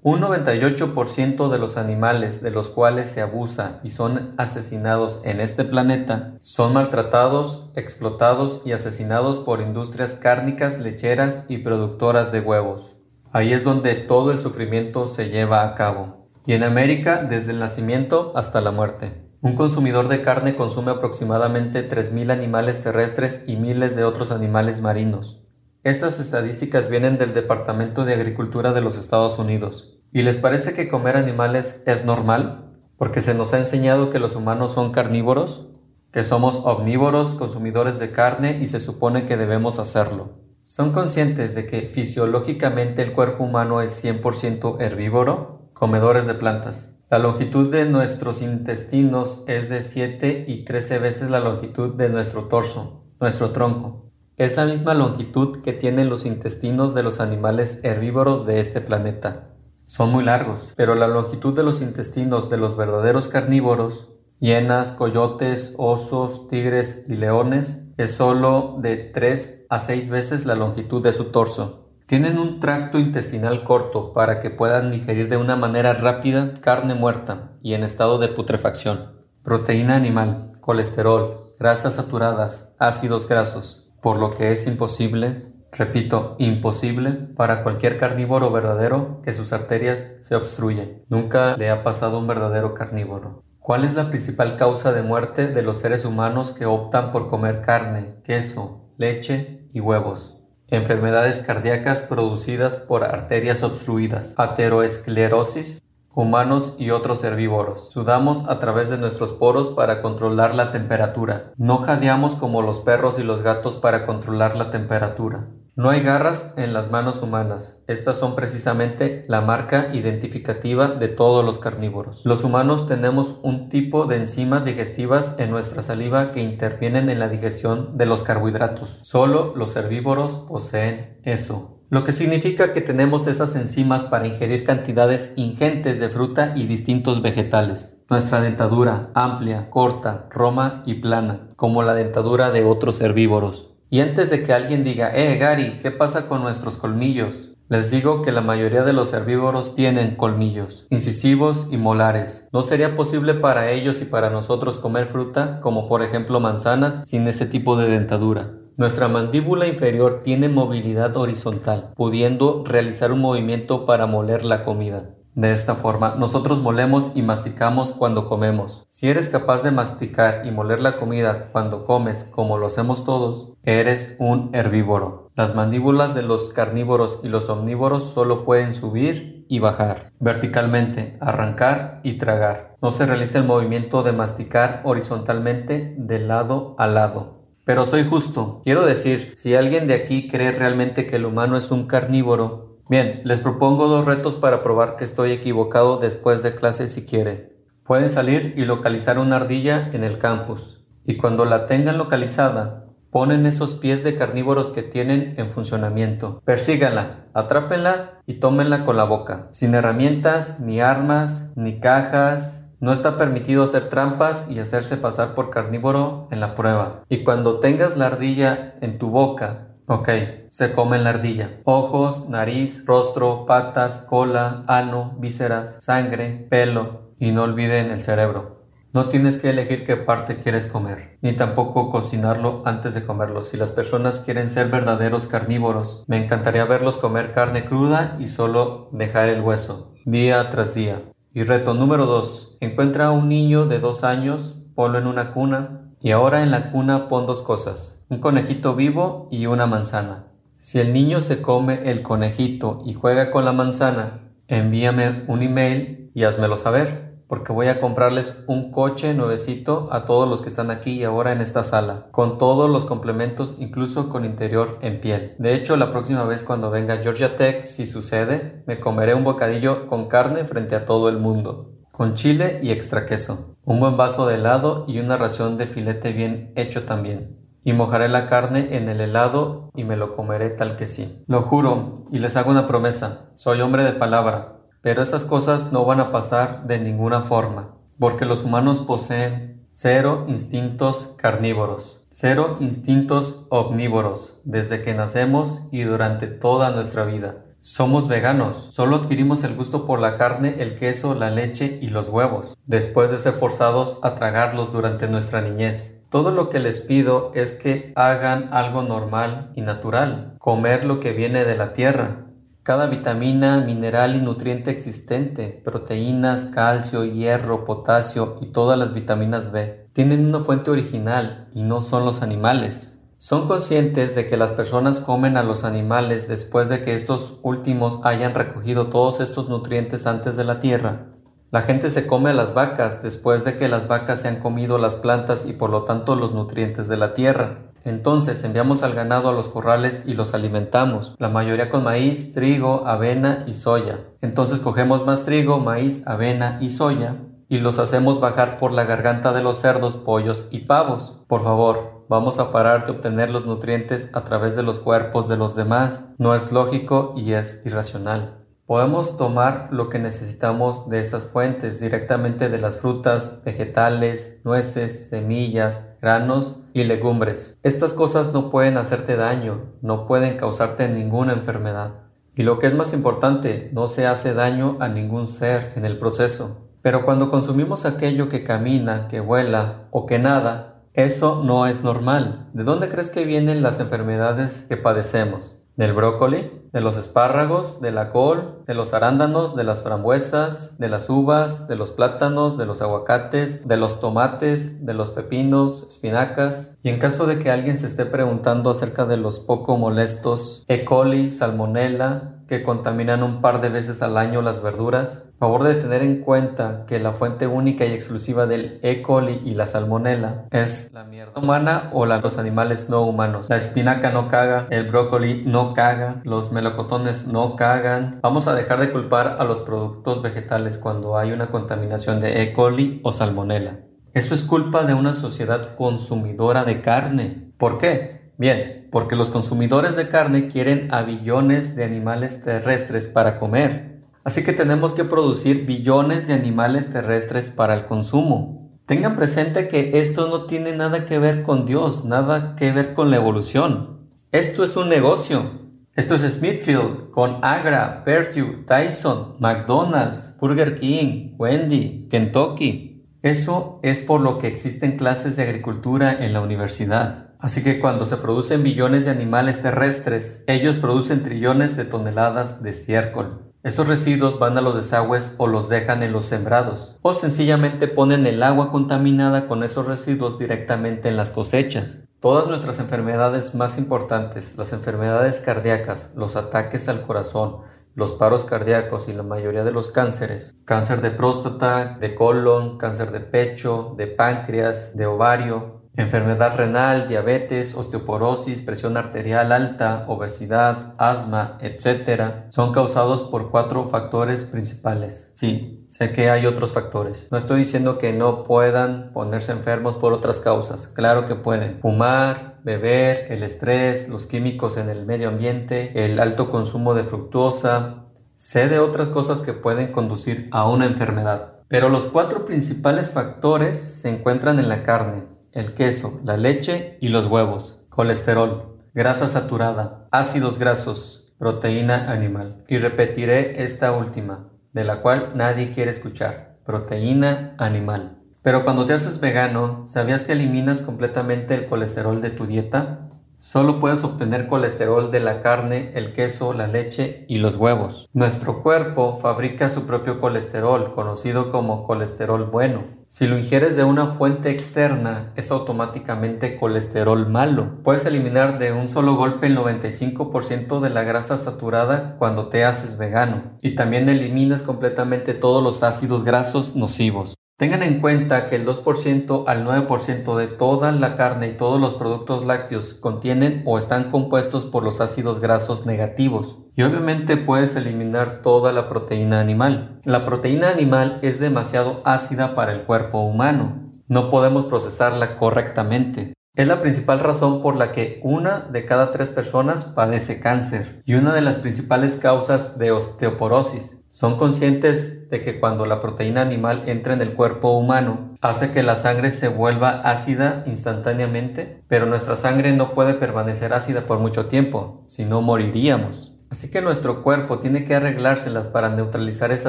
[0.00, 5.64] Un 98% de los animales de los cuales se abusa y son asesinados en este
[5.64, 12.96] planeta son maltratados, explotados y asesinados por industrias cárnicas, lecheras y productoras de huevos.
[13.32, 16.28] Ahí es donde todo el sufrimiento se lleva a cabo.
[16.46, 19.28] Y en América desde el nacimiento hasta la muerte.
[19.40, 25.47] Un consumidor de carne consume aproximadamente 3.000 animales terrestres y miles de otros animales marinos.
[25.84, 29.96] Estas estadísticas vienen del Departamento de Agricultura de los Estados Unidos.
[30.12, 32.74] ¿Y les parece que comer animales es normal?
[32.96, 35.68] Porque se nos ha enseñado que los humanos son carnívoros,
[36.10, 40.40] que somos omnívoros, consumidores de carne y se supone que debemos hacerlo.
[40.62, 45.70] ¿Son conscientes de que fisiológicamente el cuerpo humano es 100% herbívoro?
[45.74, 46.98] Comedores de plantas.
[47.08, 52.48] La longitud de nuestros intestinos es de 7 y 13 veces la longitud de nuestro
[52.48, 54.07] torso, nuestro tronco.
[54.38, 59.48] Es la misma longitud que tienen los intestinos de los animales herbívoros de este planeta.
[59.84, 65.74] Son muy largos, pero la longitud de los intestinos de los verdaderos carnívoros, hienas, coyotes,
[65.76, 71.32] osos, tigres y leones, es solo de 3 a 6 veces la longitud de su
[71.32, 71.88] torso.
[72.06, 77.54] Tienen un tracto intestinal corto para que puedan digerir de una manera rápida carne muerta
[77.60, 84.52] y en estado de putrefacción, proteína animal, colesterol, grasas saturadas, ácidos grasos, por lo que
[84.52, 91.04] es imposible, repito, imposible para cualquier carnívoro verdadero que sus arterias se obstruyen.
[91.08, 93.42] Nunca le ha pasado a un verdadero carnívoro.
[93.58, 97.60] ¿Cuál es la principal causa de muerte de los seres humanos que optan por comer
[97.60, 100.38] carne, queso, leche y huevos?
[100.68, 105.82] Enfermedades cardíacas producidas por arterias obstruidas, ateroesclerosis,
[106.18, 107.90] humanos y otros herbívoros.
[107.92, 111.52] Sudamos a través de nuestros poros para controlar la temperatura.
[111.56, 115.46] No jadeamos como los perros y los gatos para controlar la temperatura.
[115.76, 117.78] No hay garras en las manos humanas.
[117.86, 122.26] Estas son precisamente la marca identificativa de todos los carnívoros.
[122.26, 127.28] Los humanos tenemos un tipo de enzimas digestivas en nuestra saliva que intervienen en la
[127.28, 128.98] digestión de los carbohidratos.
[129.04, 135.32] Solo los herbívoros poseen eso lo que significa que tenemos esas enzimas para ingerir cantidades
[135.36, 137.96] ingentes de fruta y distintos vegetales.
[138.10, 143.70] Nuestra dentadura, amplia, corta, roma y plana, como la dentadura de otros herbívoros.
[143.90, 147.52] Y antes de que alguien diga, eh, Gary, ¿qué pasa con nuestros colmillos?
[147.70, 152.48] Les digo que la mayoría de los herbívoros tienen colmillos, incisivos y molares.
[152.50, 157.28] No sería posible para ellos y para nosotros comer fruta, como por ejemplo manzanas, sin
[157.28, 158.52] ese tipo de dentadura.
[158.78, 165.16] Nuestra mandíbula inferior tiene movilidad horizontal, pudiendo realizar un movimiento para moler la comida.
[165.34, 168.84] De esta forma, nosotros molemos y masticamos cuando comemos.
[168.86, 173.54] Si eres capaz de masticar y moler la comida cuando comes, como lo hacemos todos,
[173.64, 175.32] eres un herbívoro.
[175.34, 182.00] Las mandíbulas de los carnívoros y los omnívoros solo pueden subir y bajar verticalmente, arrancar
[182.04, 182.76] y tragar.
[182.80, 187.37] No se realiza el movimiento de masticar horizontalmente de lado a lado.
[187.68, 188.62] Pero soy justo.
[188.64, 193.20] Quiero decir, si alguien de aquí cree realmente que el humano es un carnívoro, bien,
[193.24, 197.52] les propongo dos retos para probar que estoy equivocado después de clase si quieren.
[197.84, 200.86] Pueden salir y localizar una ardilla en el campus.
[201.04, 206.40] Y cuando la tengan localizada, ponen esos pies de carnívoros que tienen en funcionamiento.
[206.46, 213.16] Persíganla, atrápenla y tómenla con la boca, sin herramientas, ni armas, ni cajas, no está
[213.16, 217.02] permitido hacer trampas y hacerse pasar por carnívoro en la prueba.
[217.08, 220.08] Y cuando tengas la ardilla en tu boca, ok,
[220.50, 221.60] se come la ardilla.
[221.64, 228.58] Ojos, nariz, rostro, patas, cola, ano, vísceras, sangre, pelo y no olviden el cerebro.
[228.94, 233.44] No tienes que elegir qué parte quieres comer, ni tampoco cocinarlo antes de comerlo.
[233.44, 238.88] Si las personas quieren ser verdaderos carnívoros, me encantaría verlos comer carne cruda y solo
[238.92, 241.02] dejar el hueso, día tras día.
[241.34, 242.56] Y reto número 2.
[242.60, 246.70] Encuentra a un niño de dos años, ponlo en una cuna y ahora en la
[246.70, 250.28] cuna pon dos cosas, un conejito vivo y una manzana.
[250.56, 256.10] Si el niño se come el conejito y juega con la manzana, envíame un email
[256.14, 257.07] y házmelo saber.
[257.28, 261.30] Porque voy a comprarles un coche nuevecito a todos los que están aquí y ahora
[261.30, 265.36] en esta sala, con todos los complementos, incluso con interior en piel.
[265.38, 269.86] De hecho, la próxima vez cuando venga Georgia Tech, si sucede, me comeré un bocadillo
[269.86, 274.24] con carne frente a todo el mundo con chile y extra queso, un buen vaso
[274.28, 277.36] de helado y una ración de filete bien hecho también.
[277.64, 281.24] Y mojaré la carne en el helado y me lo comeré tal que sí.
[281.26, 284.57] Lo juro y les hago una promesa, soy hombre de palabra,
[284.88, 290.24] pero esas cosas no van a pasar de ninguna forma, porque los humanos poseen cero
[290.28, 297.44] instintos carnívoros, cero instintos omnívoros, desde que nacemos y durante toda nuestra vida.
[297.60, 302.08] Somos veganos, solo adquirimos el gusto por la carne, el queso, la leche y los
[302.08, 306.00] huevos, después de ser forzados a tragarlos durante nuestra niñez.
[306.08, 311.12] Todo lo que les pido es que hagan algo normal y natural, comer lo que
[311.12, 312.27] viene de la tierra.
[312.68, 319.88] Cada vitamina, mineral y nutriente existente, proteínas, calcio, hierro, potasio y todas las vitaminas B,
[319.94, 323.00] tienen una fuente original y no son los animales.
[323.16, 328.00] Son conscientes de que las personas comen a los animales después de que estos últimos
[328.04, 331.06] hayan recogido todos estos nutrientes antes de la tierra.
[331.50, 334.76] La gente se come a las vacas después de que las vacas se han comido
[334.76, 337.70] las plantas y por lo tanto los nutrientes de la tierra.
[337.84, 342.84] Entonces enviamos al ganado a los corrales y los alimentamos, la mayoría con maíz, trigo,
[342.86, 344.00] avena y soya.
[344.20, 347.16] Entonces cogemos más trigo, maíz, avena y soya
[347.48, 351.16] y los hacemos bajar por la garganta de los cerdos, pollos y pavos.
[351.26, 355.38] Por favor, vamos a parar de obtener los nutrientes a través de los cuerpos de
[355.38, 356.10] los demás.
[356.18, 358.47] No es lógico y es irracional.
[358.68, 365.86] Podemos tomar lo que necesitamos de esas fuentes directamente de las frutas, vegetales, nueces, semillas,
[366.02, 367.56] granos y legumbres.
[367.62, 371.94] Estas cosas no pueden hacerte daño, no pueden causarte ninguna enfermedad.
[372.34, 375.98] Y lo que es más importante, no se hace daño a ningún ser en el
[375.98, 376.68] proceso.
[376.82, 382.50] Pero cuando consumimos aquello que camina, que vuela o que nada, eso no es normal.
[382.52, 385.64] ¿De dónde crees que vienen las enfermedades que padecemos?
[385.76, 386.57] ¿Del brócoli?
[386.72, 387.80] ¿De los espárragos?
[387.80, 388.62] ¿De la col?
[388.66, 389.56] ¿De los arándanos?
[389.56, 390.78] ¿De las frambuesas?
[390.78, 391.66] ¿De las uvas?
[391.66, 392.58] ¿De los plátanos?
[392.58, 393.66] ¿De los aguacates?
[393.66, 394.84] ¿De los tomates?
[394.84, 395.86] ¿De los pepinos?
[395.88, 396.76] ¿Espinacas?
[396.82, 400.84] Y en caso de que alguien se esté preguntando acerca de los poco molestos E.
[400.84, 406.02] coli, salmonella, que contaminan un par de veces al año las verduras, favor de tener
[406.02, 409.02] en cuenta que la fuente única y exclusiva del E.
[409.02, 413.50] coli y la salmonella es la mierda humana o la, los animales no humanos.
[413.50, 418.18] La espinaca no caga, el brócoli no caga, los melocotones no cagan.
[418.22, 422.54] Vamos a dejar de culpar a los productos vegetales cuando hay una contaminación de E.
[422.54, 423.80] coli o salmonella.
[424.14, 427.52] Eso es culpa de una sociedad consumidora de carne.
[427.58, 428.17] ¿Por qué?
[428.38, 433.98] Bien, porque los consumidores de carne quieren a billones de animales terrestres para comer.
[434.22, 438.70] Así que tenemos que producir billones de animales terrestres para el consumo.
[438.86, 443.10] Tengan presente que esto no tiene nada que ver con Dios, nada que ver con
[443.10, 444.08] la evolución.
[444.30, 445.68] Esto es un negocio.
[445.96, 453.04] Esto es Smithfield con Agra, Perdue, Tyson, McDonald's, Burger King, Wendy, Kentucky.
[453.22, 457.27] Eso es por lo que existen clases de agricultura en la universidad.
[457.40, 462.70] Así que cuando se producen billones de animales terrestres, ellos producen trillones de toneladas de
[462.70, 463.48] estiércol.
[463.62, 468.26] Esos residuos van a los desagües o los dejan en los sembrados, o sencillamente ponen
[468.26, 472.02] el agua contaminada con esos residuos directamente en las cosechas.
[472.20, 477.58] Todas nuestras enfermedades más importantes, las enfermedades cardíacas, los ataques al corazón,
[477.94, 483.10] los paros cardíacos y la mayoría de los cánceres, cáncer de próstata, de colon, cáncer
[483.10, 491.58] de pecho, de páncreas, de ovario, Enfermedad renal, diabetes, osteoporosis, presión arterial alta, obesidad, asma,
[491.60, 492.46] etc.
[492.50, 495.32] son causados por cuatro factores principales.
[495.34, 497.26] Sí, sé que hay otros factores.
[497.32, 500.86] No estoy diciendo que no puedan ponerse enfermos por otras causas.
[500.86, 501.80] Claro que pueden.
[501.80, 508.04] Fumar, beber, el estrés, los químicos en el medio ambiente, el alto consumo de fructosa.
[508.36, 511.54] Sé de otras cosas que pueden conducir a una enfermedad.
[511.66, 517.08] Pero los cuatro principales factores se encuentran en la carne el queso, la leche y
[517.08, 522.64] los huevos, colesterol, grasa saturada, ácidos grasos, proteína animal.
[522.68, 528.18] Y repetiré esta última, de la cual nadie quiere escuchar, proteína animal.
[528.42, 533.08] Pero cuando te haces vegano, ¿sabías que eliminas completamente el colesterol de tu dieta?
[533.40, 538.10] Solo puedes obtener colesterol de la carne, el queso, la leche y los huevos.
[538.12, 542.98] Nuestro cuerpo fabrica su propio colesterol, conocido como colesterol bueno.
[543.06, 547.80] Si lo ingieres de una fuente externa, es automáticamente colesterol malo.
[547.84, 552.98] Puedes eliminar de un solo golpe el 95% de la grasa saturada cuando te haces
[552.98, 553.56] vegano.
[553.62, 557.36] Y también eliminas completamente todos los ácidos grasos nocivos.
[557.58, 561.96] Tengan en cuenta que el 2% al 9% de toda la carne y todos los
[561.96, 566.60] productos lácteos contienen o están compuestos por los ácidos grasos negativos.
[566.76, 569.98] Y obviamente puedes eliminar toda la proteína animal.
[570.04, 573.90] La proteína animal es demasiado ácida para el cuerpo humano.
[574.06, 576.34] No podemos procesarla correctamente.
[576.58, 581.14] Es la principal razón por la que una de cada tres personas padece cáncer y
[581.14, 583.98] una de las principales causas de osteoporosis.
[584.08, 588.82] Son conscientes de que cuando la proteína animal entra en el cuerpo humano, hace que
[588.82, 594.46] la sangre se vuelva ácida instantáneamente, pero nuestra sangre no puede permanecer ácida por mucho
[594.46, 596.34] tiempo, si no moriríamos.
[596.50, 599.68] Así que nuestro cuerpo tiene que arreglárselas para neutralizar esa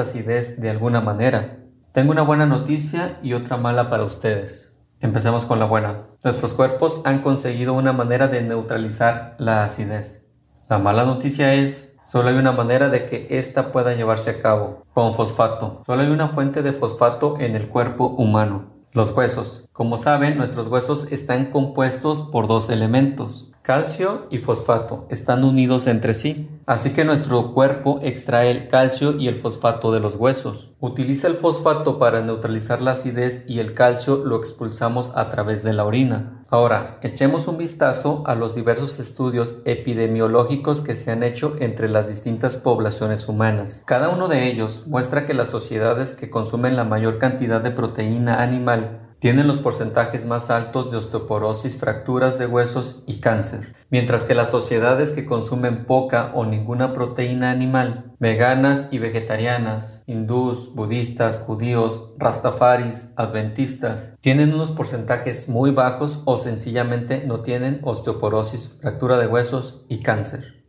[0.00, 1.58] acidez de alguna manera.
[1.92, 4.69] Tengo una buena noticia y otra mala para ustedes.
[5.02, 6.08] Empecemos con la buena.
[6.22, 10.26] Nuestros cuerpos han conseguido una manera de neutralizar la acidez.
[10.68, 14.84] La mala noticia es Solo hay una manera de que ésta pueda llevarse a cabo,
[14.92, 15.82] con fosfato.
[15.86, 19.68] Solo hay una fuente de fosfato en el cuerpo humano, los huesos.
[19.72, 26.12] Como saben, nuestros huesos están compuestos por dos elementos, Calcio y fosfato están unidos entre
[26.14, 30.72] sí, así que nuestro cuerpo extrae el calcio y el fosfato de los huesos.
[30.80, 35.72] Utiliza el fosfato para neutralizar la acidez y el calcio lo expulsamos a través de
[35.72, 36.44] la orina.
[36.50, 42.08] Ahora, echemos un vistazo a los diversos estudios epidemiológicos que se han hecho entre las
[42.08, 43.84] distintas poblaciones humanas.
[43.86, 48.42] Cada uno de ellos muestra que las sociedades que consumen la mayor cantidad de proteína
[48.42, 54.34] animal tienen los porcentajes más altos de osteoporosis, fracturas de huesos y cáncer, mientras que
[54.34, 62.14] las sociedades que consumen poca o ninguna proteína animal, veganas y vegetarianas, hindús, budistas, judíos,
[62.16, 69.84] rastafaris, adventistas, tienen unos porcentajes muy bajos o sencillamente no tienen osteoporosis, fractura de huesos
[69.90, 70.64] y cáncer.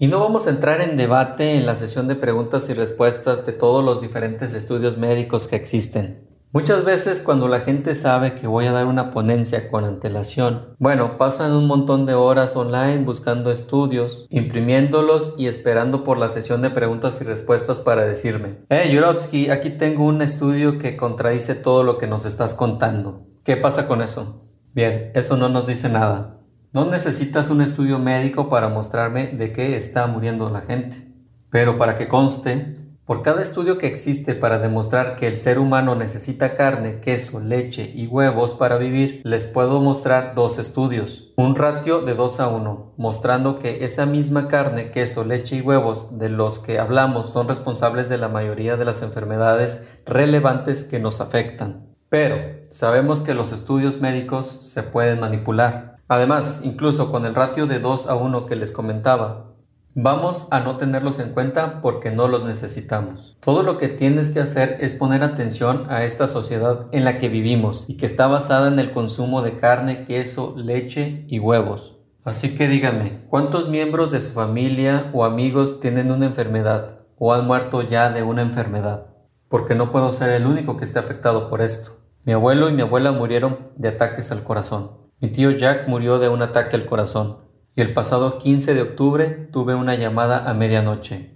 [0.00, 3.52] Y no vamos a entrar en debate en la sesión de preguntas y respuestas de
[3.52, 6.31] todos los diferentes estudios médicos que existen.
[6.54, 11.16] Muchas veces cuando la gente sabe que voy a dar una ponencia con antelación, bueno,
[11.16, 16.68] pasan un montón de horas online buscando estudios, imprimiéndolos y esperando por la sesión de
[16.68, 21.96] preguntas y respuestas para decirme, hey Yurovsky, aquí tengo un estudio que contradice todo lo
[21.96, 23.26] que nos estás contando.
[23.44, 24.42] ¿Qué pasa con eso?
[24.74, 26.36] Bien, eso no nos dice nada.
[26.74, 31.08] No necesitas un estudio médico para mostrarme de qué está muriendo la gente.
[31.48, 35.96] Pero para que conste, por cada estudio que existe para demostrar que el ser humano
[35.96, 41.32] necesita carne, queso, leche y huevos para vivir, les puedo mostrar dos estudios.
[41.36, 46.16] Un ratio de 2 a 1, mostrando que esa misma carne, queso, leche y huevos
[46.18, 51.20] de los que hablamos son responsables de la mayoría de las enfermedades relevantes que nos
[51.20, 51.88] afectan.
[52.08, 52.36] Pero
[52.68, 55.96] sabemos que los estudios médicos se pueden manipular.
[56.06, 59.51] Además, incluso con el ratio de 2 a 1 que les comentaba,
[59.94, 63.36] Vamos a no tenerlos en cuenta porque no los necesitamos.
[63.40, 67.28] Todo lo que tienes que hacer es poner atención a esta sociedad en la que
[67.28, 71.98] vivimos y que está basada en el consumo de carne, queso, leche y huevos.
[72.24, 77.46] Así que díganme, ¿cuántos miembros de su familia o amigos tienen una enfermedad o han
[77.46, 79.08] muerto ya de una enfermedad?
[79.50, 81.98] Porque no puedo ser el único que esté afectado por esto.
[82.24, 84.92] Mi abuelo y mi abuela murieron de ataques al corazón.
[85.20, 89.28] Mi tío Jack murió de un ataque al corazón y el pasado 15 de octubre
[89.50, 91.32] tuve una llamada a medianoche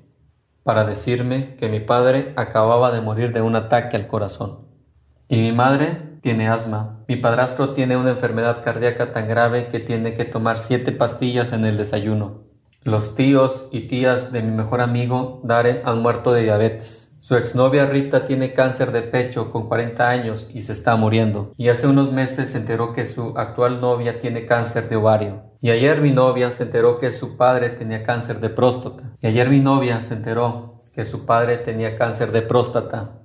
[0.62, 4.66] para decirme que mi padre acababa de morir de un ataque al corazón.
[5.28, 7.04] Y mi madre tiene asma.
[7.06, 11.64] Mi padrastro tiene una enfermedad cardíaca tan grave que tiene que tomar siete pastillas en
[11.64, 12.42] el desayuno.
[12.82, 17.05] Los tíos y tías de mi mejor amigo Darren han muerto de diabetes.
[17.26, 21.52] Su exnovia Rita tiene cáncer de pecho con 40 años y se está muriendo.
[21.56, 25.42] Y hace unos meses se enteró que su actual novia tiene cáncer de ovario.
[25.60, 29.12] Y ayer mi novia se enteró que su padre tenía cáncer de próstata.
[29.20, 33.18] Y ayer mi novia se enteró que su padre tenía cáncer de próstata.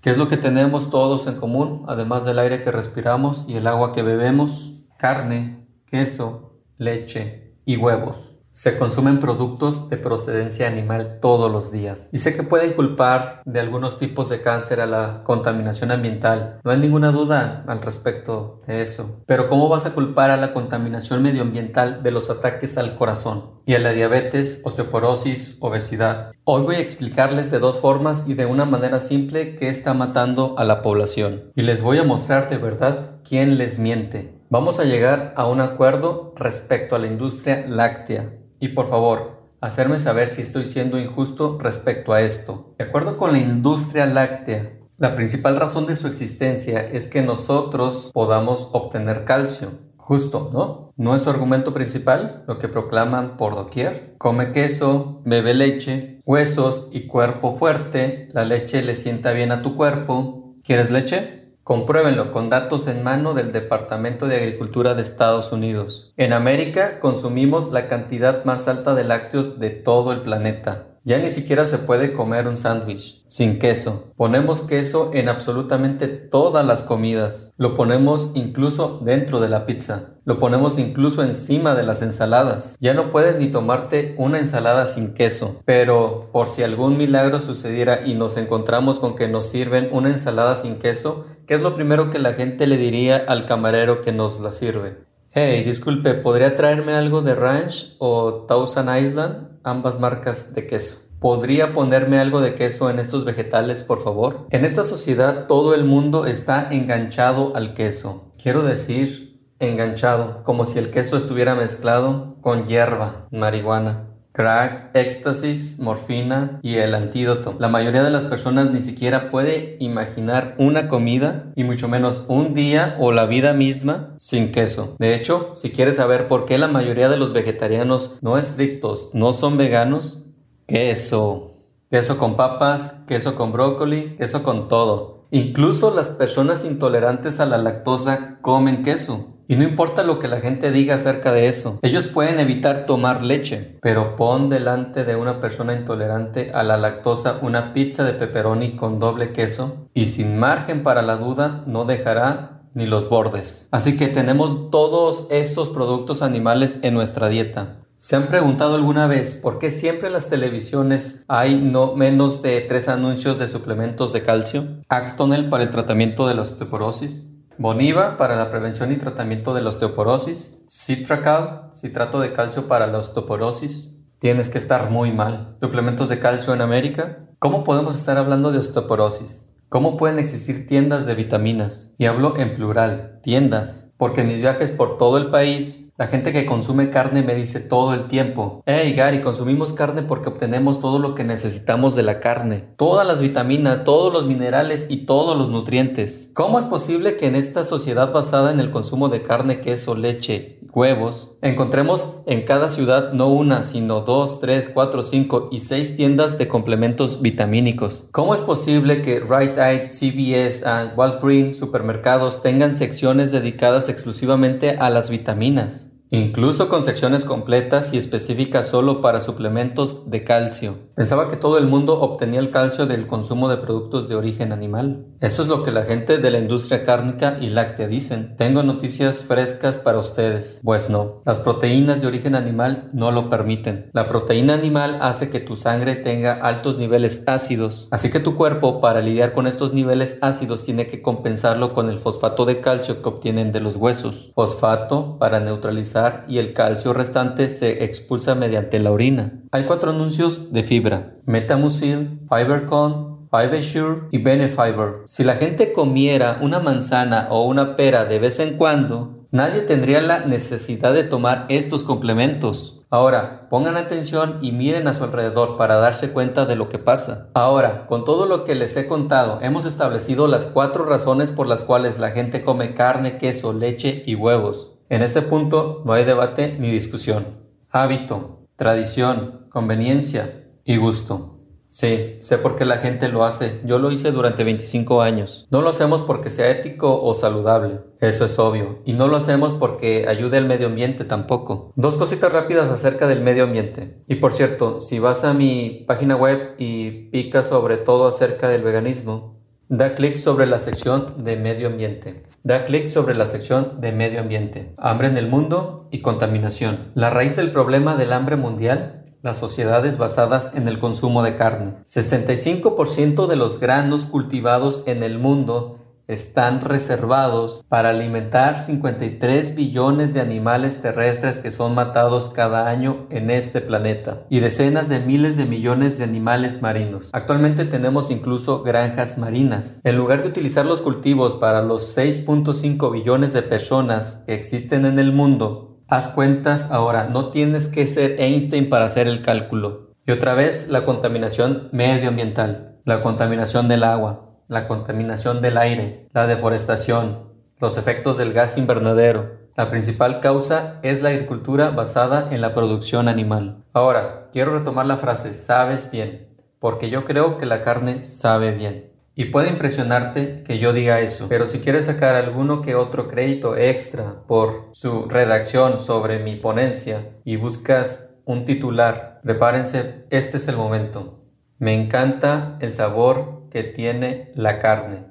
[0.00, 3.66] ¿Qué es lo que tenemos todos en común, además del aire que respiramos y el
[3.66, 4.74] agua que bebemos?
[4.98, 8.37] Carne, queso, leche y huevos.
[8.58, 12.08] Se consumen productos de procedencia animal todos los días.
[12.10, 16.58] Y sé que pueden culpar de algunos tipos de cáncer a la contaminación ambiental.
[16.64, 19.22] No hay ninguna duda al respecto de eso.
[19.26, 23.60] Pero ¿cómo vas a culpar a la contaminación medioambiental de los ataques al corazón?
[23.64, 26.32] Y a la diabetes, osteoporosis, obesidad.
[26.42, 30.56] Hoy voy a explicarles de dos formas y de una manera simple qué está matando
[30.58, 31.52] a la población.
[31.54, 35.60] Y les voy a mostrar de verdad quién les miente Vamos a llegar a un
[35.60, 38.32] acuerdo respecto a la industria láctea.
[38.60, 42.74] Y por favor, hacerme saber si estoy siendo injusto respecto a esto.
[42.78, 48.10] De acuerdo con la industria láctea, la principal razón de su existencia es que nosotros
[48.12, 49.86] podamos obtener calcio.
[49.96, 50.92] Justo, ¿no?
[50.96, 54.16] ¿No es su argumento principal lo que proclaman por doquier?
[54.18, 58.28] Come queso, bebe leche, huesos y cuerpo fuerte.
[58.32, 60.56] La leche le sienta bien a tu cuerpo.
[60.64, 61.37] ¿Quieres leche?
[61.68, 66.10] Compruébenlo con datos en mano del Departamento de Agricultura de Estados Unidos.
[66.16, 70.86] En América consumimos la cantidad más alta de lácteos de todo el planeta.
[71.08, 74.12] Ya ni siquiera se puede comer un sándwich sin queso.
[74.18, 77.54] Ponemos queso en absolutamente todas las comidas.
[77.56, 80.10] Lo ponemos incluso dentro de la pizza.
[80.26, 82.76] Lo ponemos incluso encima de las ensaladas.
[82.78, 85.62] Ya no puedes ni tomarte una ensalada sin queso.
[85.64, 90.56] Pero por si algún milagro sucediera y nos encontramos con que nos sirven una ensalada
[90.56, 94.40] sin queso, ¿qué es lo primero que la gente le diría al camarero que nos
[94.40, 95.07] la sirve?
[95.40, 99.60] Hey, disculpe, ¿podría traerme algo de Ranch o Thousand Island?
[99.62, 100.98] Ambas marcas de queso.
[101.20, 104.48] ¿Podría ponerme algo de queso en estos vegetales, por favor?
[104.50, 108.32] En esta sociedad todo el mundo está enganchado al queso.
[108.42, 114.07] Quiero decir, enganchado, como si el queso estuviera mezclado con hierba, marihuana
[114.38, 117.56] crack, éxtasis, morfina y el antídoto.
[117.58, 122.54] La mayoría de las personas ni siquiera puede imaginar una comida y mucho menos un
[122.54, 124.94] día o la vida misma sin queso.
[125.00, 129.32] De hecho, si quieres saber por qué la mayoría de los vegetarianos no estrictos no
[129.32, 130.22] son veganos,
[130.68, 131.56] queso.
[131.90, 135.26] Queso con papas, queso con brócoli, queso con todo.
[135.32, 139.37] Incluso las personas intolerantes a la lactosa comen queso.
[139.50, 143.22] Y no importa lo que la gente diga acerca de eso, ellos pueden evitar tomar
[143.22, 148.76] leche, pero pon delante de una persona intolerante a la lactosa una pizza de pepperoni
[148.76, 153.68] con doble queso y sin margen para la duda no dejará ni los bordes.
[153.70, 157.78] Así que tenemos todos esos productos animales en nuestra dieta.
[157.96, 162.60] ¿Se han preguntado alguna vez por qué siempre en las televisiones hay no menos de
[162.60, 164.68] tres anuncios de suplementos de calcio?
[164.90, 169.70] Actonel para el tratamiento de la osteoporosis, Boniva para la prevención y tratamiento de la
[169.70, 170.60] osteoporosis.
[170.68, 173.90] Citracal, citrato de calcio para la osteoporosis.
[174.20, 175.56] Tienes que estar muy mal.
[175.60, 177.18] Suplementos de calcio en América.
[177.40, 179.50] ¿Cómo podemos estar hablando de osteoporosis?
[179.68, 181.92] ¿Cómo pueden existir tiendas de vitaminas?
[181.98, 186.32] Y hablo en plural, tiendas, porque en mis viajes por todo el país la gente
[186.32, 191.00] que consume carne me dice todo el tiempo, hey Gary, consumimos carne porque obtenemos todo
[191.00, 195.50] lo que necesitamos de la carne, todas las vitaminas, todos los minerales y todos los
[195.50, 196.30] nutrientes.
[196.34, 200.60] ¿Cómo es posible que en esta sociedad basada en el consumo de carne, queso, leche,
[200.72, 206.38] huevos, encontremos en cada ciudad no una, sino dos, tres, cuatro, cinco y seis tiendas
[206.38, 208.06] de complementos vitamínicos?
[208.12, 214.90] ¿Cómo es posible que Right Eye, CVS, y Walgreens, supermercados tengan secciones dedicadas exclusivamente a
[214.90, 215.87] las vitaminas?
[216.10, 220.78] Incluso con secciones completas y específicas solo para suplementos de calcio.
[220.94, 225.06] Pensaba que todo el mundo obtenía el calcio del consumo de productos de origen animal.
[225.20, 228.36] Eso es lo que la gente de la industria cárnica y láctea dicen.
[228.36, 230.60] Tengo noticias frescas para ustedes.
[230.64, 233.90] Pues no, las proteínas de origen animal no lo permiten.
[233.92, 238.80] La proteína animal hace que tu sangre tenga altos niveles ácidos, así que tu cuerpo
[238.80, 243.08] para lidiar con estos niveles ácidos tiene que compensarlo con el fosfato de calcio que
[243.08, 244.32] obtienen de los huesos.
[244.34, 245.97] Fosfato para neutralizar
[246.28, 249.40] y el calcio restante se expulsa mediante la orina.
[249.50, 255.02] Hay cuatro anuncios de fibra: Metamucil, FiberCon, FiberSure y Benefiber.
[255.06, 260.00] Si la gente comiera una manzana o una pera de vez en cuando, nadie tendría
[260.00, 262.74] la necesidad de tomar estos complementos.
[262.90, 267.28] Ahora, pongan atención y miren a su alrededor para darse cuenta de lo que pasa.
[267.34, 271.64] Ahora, con todo lo que les he contado, hemos establecido las cuatro razones por las
[271.64, 274.77] cuales la gente come carne, queso, leche y huevos.
[274.90, 277.38] En este punto no hay debate ni discusión.
[277.70, 281.38] Hábito, tradición, conveniencia y gusto.
[281.68, 283.60] Sí, sé por qué la gente lo hace.
[283.64, 285.46] Yo lo hice durante 25 años.
[285.50, 287.80] No lo hacemos porque sea ético o saludable.
[288.00, 288.80] Eso es obvio.
[288.86, 291.72] Y no lo hacemos porque ayude al medio ambiente tampoco.
[291.76, 294.02] Dos cositas rápidas acerca del medio ambiente.
[294.06, 298.62] Y por cierto, si vas a mi página web y picas sobre todo acerca del
[298.62, 299.37] veganismo,
[299.70, 302.22] Da clic sobre la sección de medio ambiente.
[302.42, 304.72] Da clic sobre la sección de medio ambiente.
[304.78, 306.90] Hambre en el mundo y contaminación.
[306.94, 311.74] La raíz del problema del hambre mundial las sociedades basadas en el consumo de carne.
[311.84, 315.77] 65% de los granos cultivados en el mundo
[316.08, 323.30] están reservados para alimentar 53 billones de animales terrestres que son matados cada año en
[323.30, 327.10] este planeta y decenas de miles de millones de animales marinos.
[327.12, 329.82] Actualmente tenemos incluso granjas marinas.
[329.84, 334.98] En lugar de utilizar los cultivos para los 6.5 billones de personas que existen en
[334.98, 339.94] el mundo, haz cuentas ahora, no tienes que ser Einstein para hacer el cálculo.
[340.06, 346.26] Y otra vez la contaminación medioambiental, la contaminación del agua, la contaminación del aire, la
[346.26, 347.28] deforestación,
[347.60, 349.36] los efectos del gas invernadero.
[349.56, 353.64] La principal causa es la agricultura basada en la producción animal.
[353.72, 356.28] Ahora, quiero retomar la frase sabes bien,
[356.58, 358.92] porque yo creo que la carne sabe bien.
[359.14, 363.56] Y puede impresionarte que yo diga eso, pero si quieres sacar alguno que otro crédito
[363.56, 370.56] extra por su redacción sobre mi ponencia y buscas un titular, prepárense, este es el
[370.56, 371.24] momento.
[371.58, 375.04] Me encanta el sabor que tiene la carne.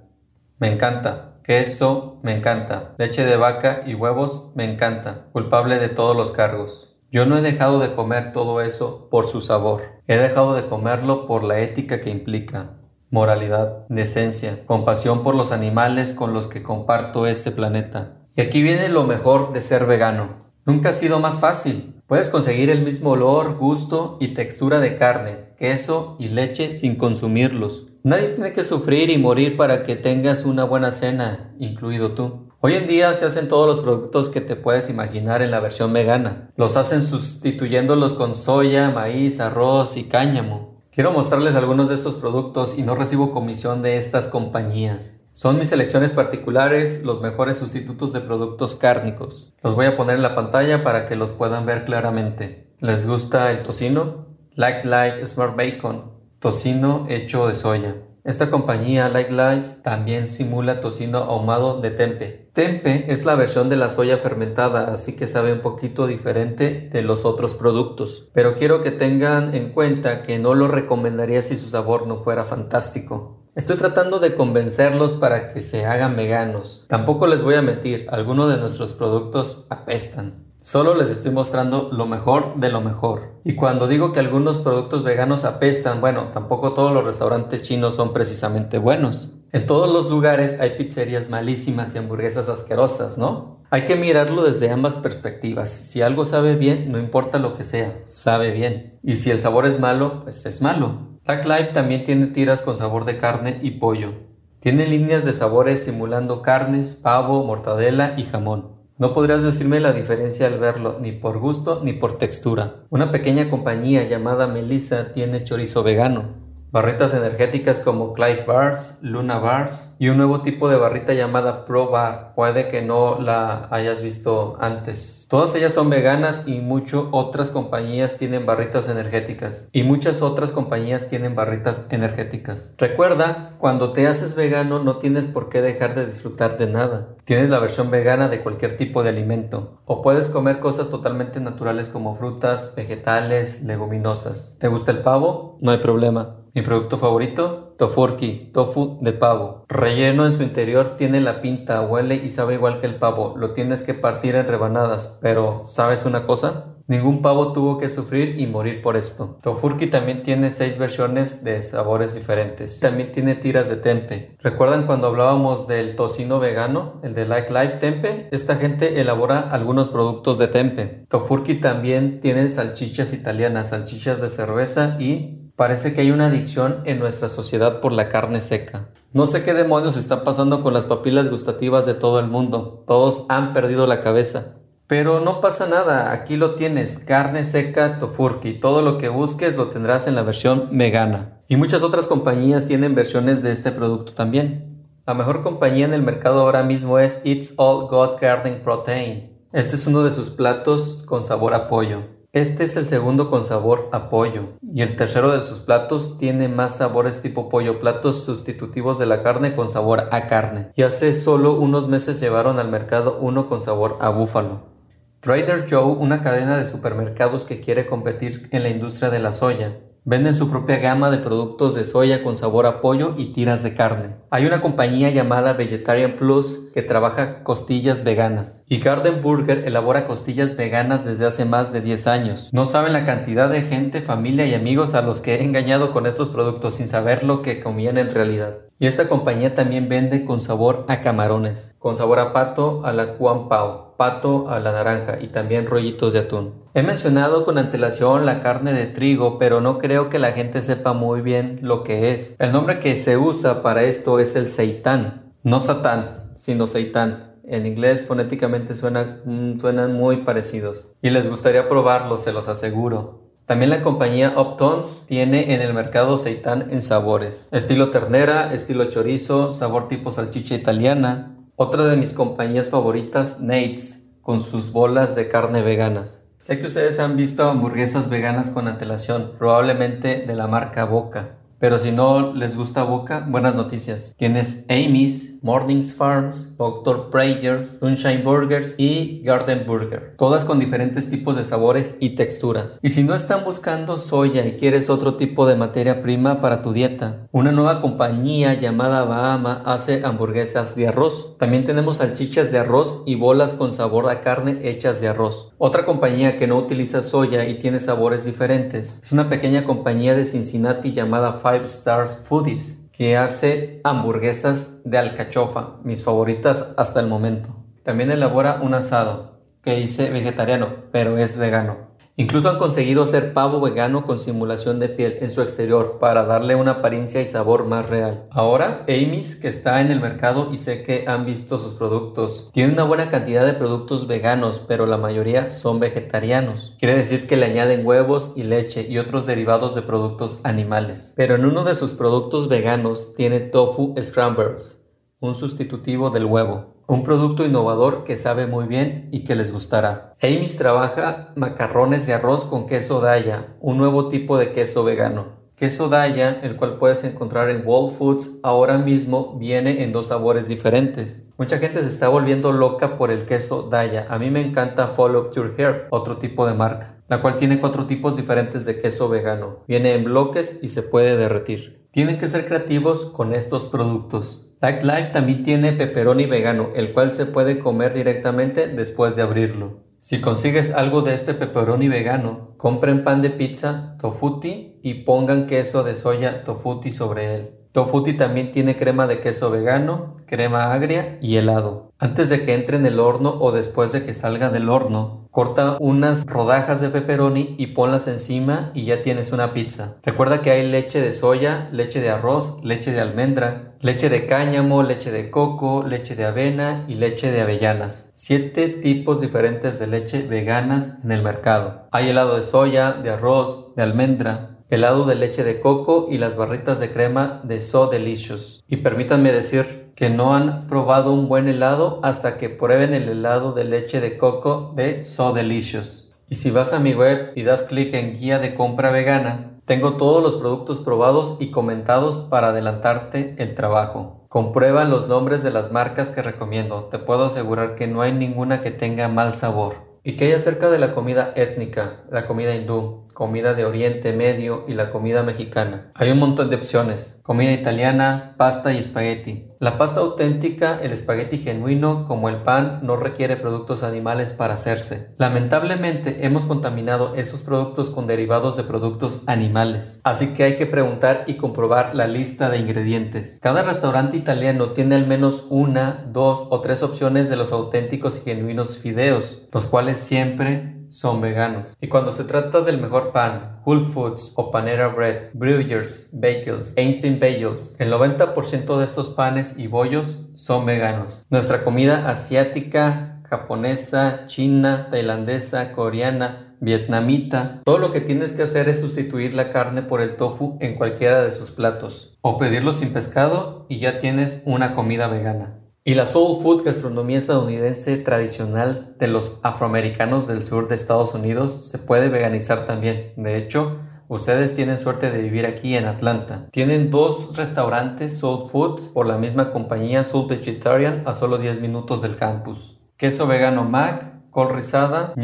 [0.59, 1.39] Me encanta.
[1.43, 2.95] Queso, me encanta.
[2.97, 5.27] Leche de vaca y huevos, me encanta.
[5.31, 6.97] Culpable de todos los cargos.
[7.09, 9.81] Yo no he dejado de comer todo eso por su sabor.
[10.07, 12.73] He dejado de comerlo por la ética que implica.
[13.09, 18.17] Moralidad, decencia, compasión por los animales con los que comparto este planeta.
[18.35, 20.27] Y aquí viene lo mejor de ser vegano.
[20.65, 22.01] Nunca ha sido más fácil.
[22.07, 27.87] Puedes conseguir el mismo olor, gusto y textura de carne, queso y leche sin consumirlos.
[28.07, 32.47] Nadie tiene que sufrir y morir para que tengas una buena cena, incluido tú.
[32.61, 35.91] Hoy en día se hacen todos los productos que te puedes imaginar en la versión
[35.91, 36.49] vegana.
[36.55, 40.85] Los hacen sustituyéndolos con soya, maíz, arroz y cáñamo.
[40.89, 45.19] Quiero mostrarles algunos de estos productos y no recibo comisión de estas compañías.
[45.33, 49.51] Son mis selecciones particulares, los mejores sustitutos de productos cárnicos.
[49.61, 52.69] Los voy a poner en la pantalla para que los puedan ver claramente.
[52.79, 54.27] ¿Les gusta el tocino?
[54.55, 56.16] Like Life Smart Bacon
[56.47, 57.95] tocino hecho de soya.
[58.23, 62.49] Esta compañía Like Life también simula tocino ahumado de tempe.
[62.53, 67.01] Tempe es la versión de la soya fermentada, así que sabe un poquito diferente de
[67.01, 68.29] los otros productos.
[68.31, 72.45] Pero quiero que tengan en cuenta que no lo recomendaría si su sabor no fuera
[72.45, 73.43] fantástico.
[73.53, 76.85] Estoy tratando de convencerlos para que se hagan veganos.
[76.87, 80.46] Tampoco les voy a mentir, algunos de nuestros productos apestan.
[80.59, 83.39] Solo les estoy mostrando lo mejor de lo mejor.
[83.43, 88.11] Y cuando digo que algunos productos veganos apestan, bueno, tampoco todos los restaurantes chinos son
[88.11, 89.29] precisamente buenos.
[89.53, 93.61] En todos los lugares hay pizzerías malísimas y hamburguesas asquerosas, ¿no?
[93.69, 95.69] Hay que mirarlo desde ambas perspectivas.
[95.69, 98.99] Si algo sabe bien, no importa lo que sea, sabe bien.
[99.03, 101.17] Y si el sabor es malo, pues es malo.
[101.25, 104.13] Black Life también tiene tiras con sabor de carne y pollo.
[104.59, 108.76] Tiene líneas de sabores simulando carnes, pavo, mortadela y jamón.
[108.99, 112.87] No podrías decirme la diferencia al verlo, ni por gusto ni por textura.
[112.89, 119.95] Una pequeña compañía llamada Melissa tiene chorizo vegano, barritas energéticas como Clive Bars, Luna Bars
[119.99, 122.33] y un nuevo tipo de barrita llamada Pro Bar.
[122.35, 125.25] Puede que no la hayas visto antes.
[125.29, 129.67] Todas ellas son veganas y muchas otras compañías tienen barritas energéticas.
[129.71, 132.73] Y muchas otras compañías tienen barritas energéticas.
[132.77, 137.15] Recuerda, cuando te haces vegano no tienes por qué dejar de disfrutar de nada.
[137.25, 139.81] Tienes la versión vegana de cualquier tipo de alimento.
[139.85, 144.55] O puedes comer cosas totalmente naturales como frutas, vegetales, leguminosas.
[144.59, 145.57] ¿Te gusta el pavo?
[145.59, 146.37] No hay problema.
[146.57, 149.63] Mi producto favorito, Tofurki, tofu de pavo.
[149.67, 153.35] Relleno en su interior tiene la pinta, huele y sabe igual que el pavo.
[153.37, 156.76] Lo tienes que partir en rebanadas, pero ¿sabes una cosa?
[156.87, 159.39] Ningún pavo tuvo que sufrir y morir por esto.
[159.41, 162.79] Tofurki también tiene seis versiones de sabores diferentes.
[162.79, 164.37] También tiene tiras de tempe.
[164.39, 168.29] ¿Recuerdan cuando hablábamos del tocino vegano, el de Like Life Tempe?
[168.31, 171.05] Esta gente elabora algunos productos de tempe.
[171.09, 176.99] Tofurki también tiene salchichas italianas, salchichas de cerveza y Parece que hay una adicción en
[176.99, 178.89] nuestra sociedad por la carne seca.
[179.11, 182.83] No sé qué demonios está pasando con las papilas gustativas de todo el mundo.
[182.85, 184.53] Todos han perdido la cabeza.
[184.87, 188.53] Pero no pasa nada, aquí lo tienes, carne seca tofurki.
[188.53, 191.41] Todo lo que busques lo tendrás en la versión vegana.
[191.49, 194.85] Y muchas otras compañías tienen versiones de este producto también.
[195.05, 199.37] La mejor compañía en el mercado ahora mismo es It's All God Garden Protein.
[199.51, 202.03] Este es uno de sus platos con sabor a pollo.
[202.31, 206.47] Este es el segundo con sabor a pollo y el tercero de sus platos tiene
[206.47, 210.69] más sabores tipo pollo, platos sustitutivos de la carne con sabor a carne.
[210.75, 214.76] Y hace solo unos meses llevaron al mercado uno con sabor a búfalo.
[215.19, 219.77] Trader Joe, una cadena de supermercados que quiere competir en la industria de la soya,
[220.09, 223.73] Venden su propia gama de productos de soya con sabor a pollo y tiras de
[223.73, 224.15] carne.
[224.29, 228.63] Hay una compañía llamada Vegetarian Plus que trabaja costillas veganas.
[228.69, 232.49] Y Garden Burger elabora costillas veganas desde hace más de 10 años.
[232.53, 236.05] No saben la cantidad de gente, familia y amigos a los que he engañado con
[236.05, 238.59] estos productos sin saber lo que comían en realidad.
[238.79, 243.15] Y esta compañía también vende con sabor a camarones, con sabor a pato a la
[243.17, 246.53] Juan Pao, pato a la naranja y también rollitos de atún.
[246.75, 250.93] He mencionado con antelación la carne de trigo, pero no creo que la gente sepa
[250.93, 252.35] muy bien lo que es.
[252.37, 257.35] El nombre que se usa para esto es el seitán, no satán, sino seitán.
[257.47, 260.89] En inglés fonéticamente mm, suenan muy parecidos.
[261.01, 263.26] Y les gustaría probarlo, se los aseguro.
[263.47, 267.47] También la compañía Optons tiene en el mercado seitán en sabores.
[267.53, 271.33] Estilo ternera, estilo chorizo, sabor tipo salchicha italiana.
[271.55, 276.25] Otra de mis compañías favoritas, Nate's, con sus bolas de carne veganas.
[276.39, 281.37] Sé que ustedes han visto hamburguesas veganas con antelación, probablemente de la marca Boca.
[281.59, 284.13] Pero si no les gusta Boca, buenas noticias.
[284.15, 287.09] Tienes Amy's, Mornings Farms, Dr.
[287.09, 290.15] Prayers, Sunshine Burgers y Garden Burger.
[290.17, 292.79] Todas con diferentes tipos de sabores y texturas.
[292.83, 296.73] Y si no están buscando soya y quieres otro tipo de materia prima para tu
[296.73, 301.37] dieta, una nueva compañía llamada Bahama hace hamburguesas de arroz.
[301.39, 305.53] También tenemos salchichas de arroz y bolas con sabor a carne hechas de arroz.
[305.57, 310.25] Otra compañía que no utiliza soya y tiene sabores diferentes es una pequeña compañía de
[310.25, 317.55] Cincinnati llamada Five Stars Foodies que hace hamburguesas de alcachofa, mis favoritas hasta el momento.
[317.83, 321.96] También elabora un asado que dice vegetariano, pero es vegano.
[322.19, 326.55] Incluso han conseguido hacer pavo vegano con simulación de piel en su exterior para darle
[326.55, 328.25] una apariencia y sabor más real.
[328.31, 332.73] Ahora, Amy's, que está en el mercado y sé que han visto sus productos, tiene
[332.73, 336.75] una buena cantidad de productos veganos, pero la mayoría son vegetarianos.
[336.79, 341.13] Quiere decir que le añaden huevos y leche y otros derivados de productos animales.
[341.15, 344.76] Pero en uno de sus productos veganos tiene tofu scramblers,
[345.19, 346.75] un sustitutivo del huevo.
[346.85, 350.13] Un producto innovador que sabe muy bien y que les gustará.
[350.21, 355.37] Amy's trabaja macarrones de arroz con queso Daya, un nuevo tipo de queso vegano.
[355.55, 360.47] Queso Daya, el cual puedes encontrar en Whole Foods, ahora mismo viene en dos sabores
[360.47, 361.23] diferentes.
[361.35, 364.05] Mucha gente se está volviendo loca por el queso Daya.
[364.09, 367.87] A mí me encanta Follow Your Hair, otro tipo de marca, la cual tiene cuatro
[367.87, 369.63] tipos diferentes de queso vegano.
[369.67, 371.86] Viene en bloques y se puede derretir.
[371.97, 374.51] Tienen que ser creativos con estos productos.
[374.59, 379.79] Tag Life también tiene pepperoni vegano, el cual se puede comer directamente después de abrirlo.
[379.99, 385.81] Si consigues algo de este pepperoni vegano, compren pan de pizza tofuti y pongan queso
[385.81, 387.57] de soya tofuti sobre él.
[387.71, 391.91] Tofuti también tiene crema de queso vegano, crema agria y helado.
[391.97, 395.77] Antes de que entre en el horno o después de que salga del horno, corta
[395.79, 399.97] unas rodajas de pepperoni y ponlas encima y ya tienes una pizza.
[400.01, 404.81] Recuerda que hay leche de soya, leche de arroz, leche de almendra, leche de cáñamo,
[404.81, 408.09] leche de coco, leche de avena y leche de avellanas.
[408.15, 411.87] Siete tipos diferentes de leche veganas en el mercado.
[411.91, 416.35] Hay helado de soya, de arroz, de almendra, helado de leche de coco y las
[416.35, 418.63] barritas de crema de So Delicious.
[418.67, 423.53] Y permítanme decir que no han probado un buen helado hasta que prueben el helado
[423.53, 426.13] de leche de coco de So Delicious.
[426.29, 429.95] Y si vas a mi web y das clic en guía de compra vegana, tengo
[429.95, 434.25] todos los productos probados y comentados para adelantarte el trabajo.
[434.27, 436.85] Comprueba los nombres de las marcas que recomiendo.
[436.85, 439.87] Te puedo asegurar que no hay ninguna que tenga mal sabor.
[440.03, 443.06] ¿Y qué hay acerca de la comida étnica, la comida hindú?
[443.17, 445.89] Comida de Oriente Medio y la comida mexicana.
[445.95, 447.19] Hay un montón de opciones.
[447.23, 449.47] Comida italiana, pasta y espagueti.
[449.59, 455.15] La pasta auténtica, el espagueti genuino, como el pan, no requiere productos animales para hacerse.
[455.17, 459.99] Lamentablemente hemos contaminado esos productos con derivados de productos animales.
[460.03, 463.39] Así que hay que preguntar y comprobar la lista de ingredientes.
[463.41, 468.29] Cada restaurante italiano tiene al menos una, dos o tres opciones de los auténticos y
[468.29, 471.75] genuinos fideos, los cuales siempre son veganos.
[471.81, 477.19] Y cuando se trata del mejor pan, Whole Foods o Panera Bread, Brewers, Bagels, Einstein
[477.19, 481.25] Bagels, el 90% de estos panes y bollos son veganos.
[481.29, 488.81] Nuestra comida asiática, japonesa, china, tailandesa, coreana, vietnamita, todo lo que tienes que hacer es
[488.81, 493.65] sustituir la carne por el tofu en cualquiera de sus platos o pedirlo sin pescado
[493.69, 495.59] y ya tienes una comida vegana.
[495.87, 501.69] Y la soul food gastronomía estadounidense tradicional de los afroamericanos del sur de Estados Unidos
[501.69, 503.13] se puede veganizar también.
[503.15, 503.79] De hecho,
[504.09, 506.49] ustedes tienen suerte de vivir aquí en Atlanta.
[506.51, 512.01] Tienen dos restaurantes soul food por la misma compañía Soul Vegetarian a solo 10 minutos
[512.01, 512.81] del campus.
[512.97, 515.15] Queso vegano Mac, col rizada,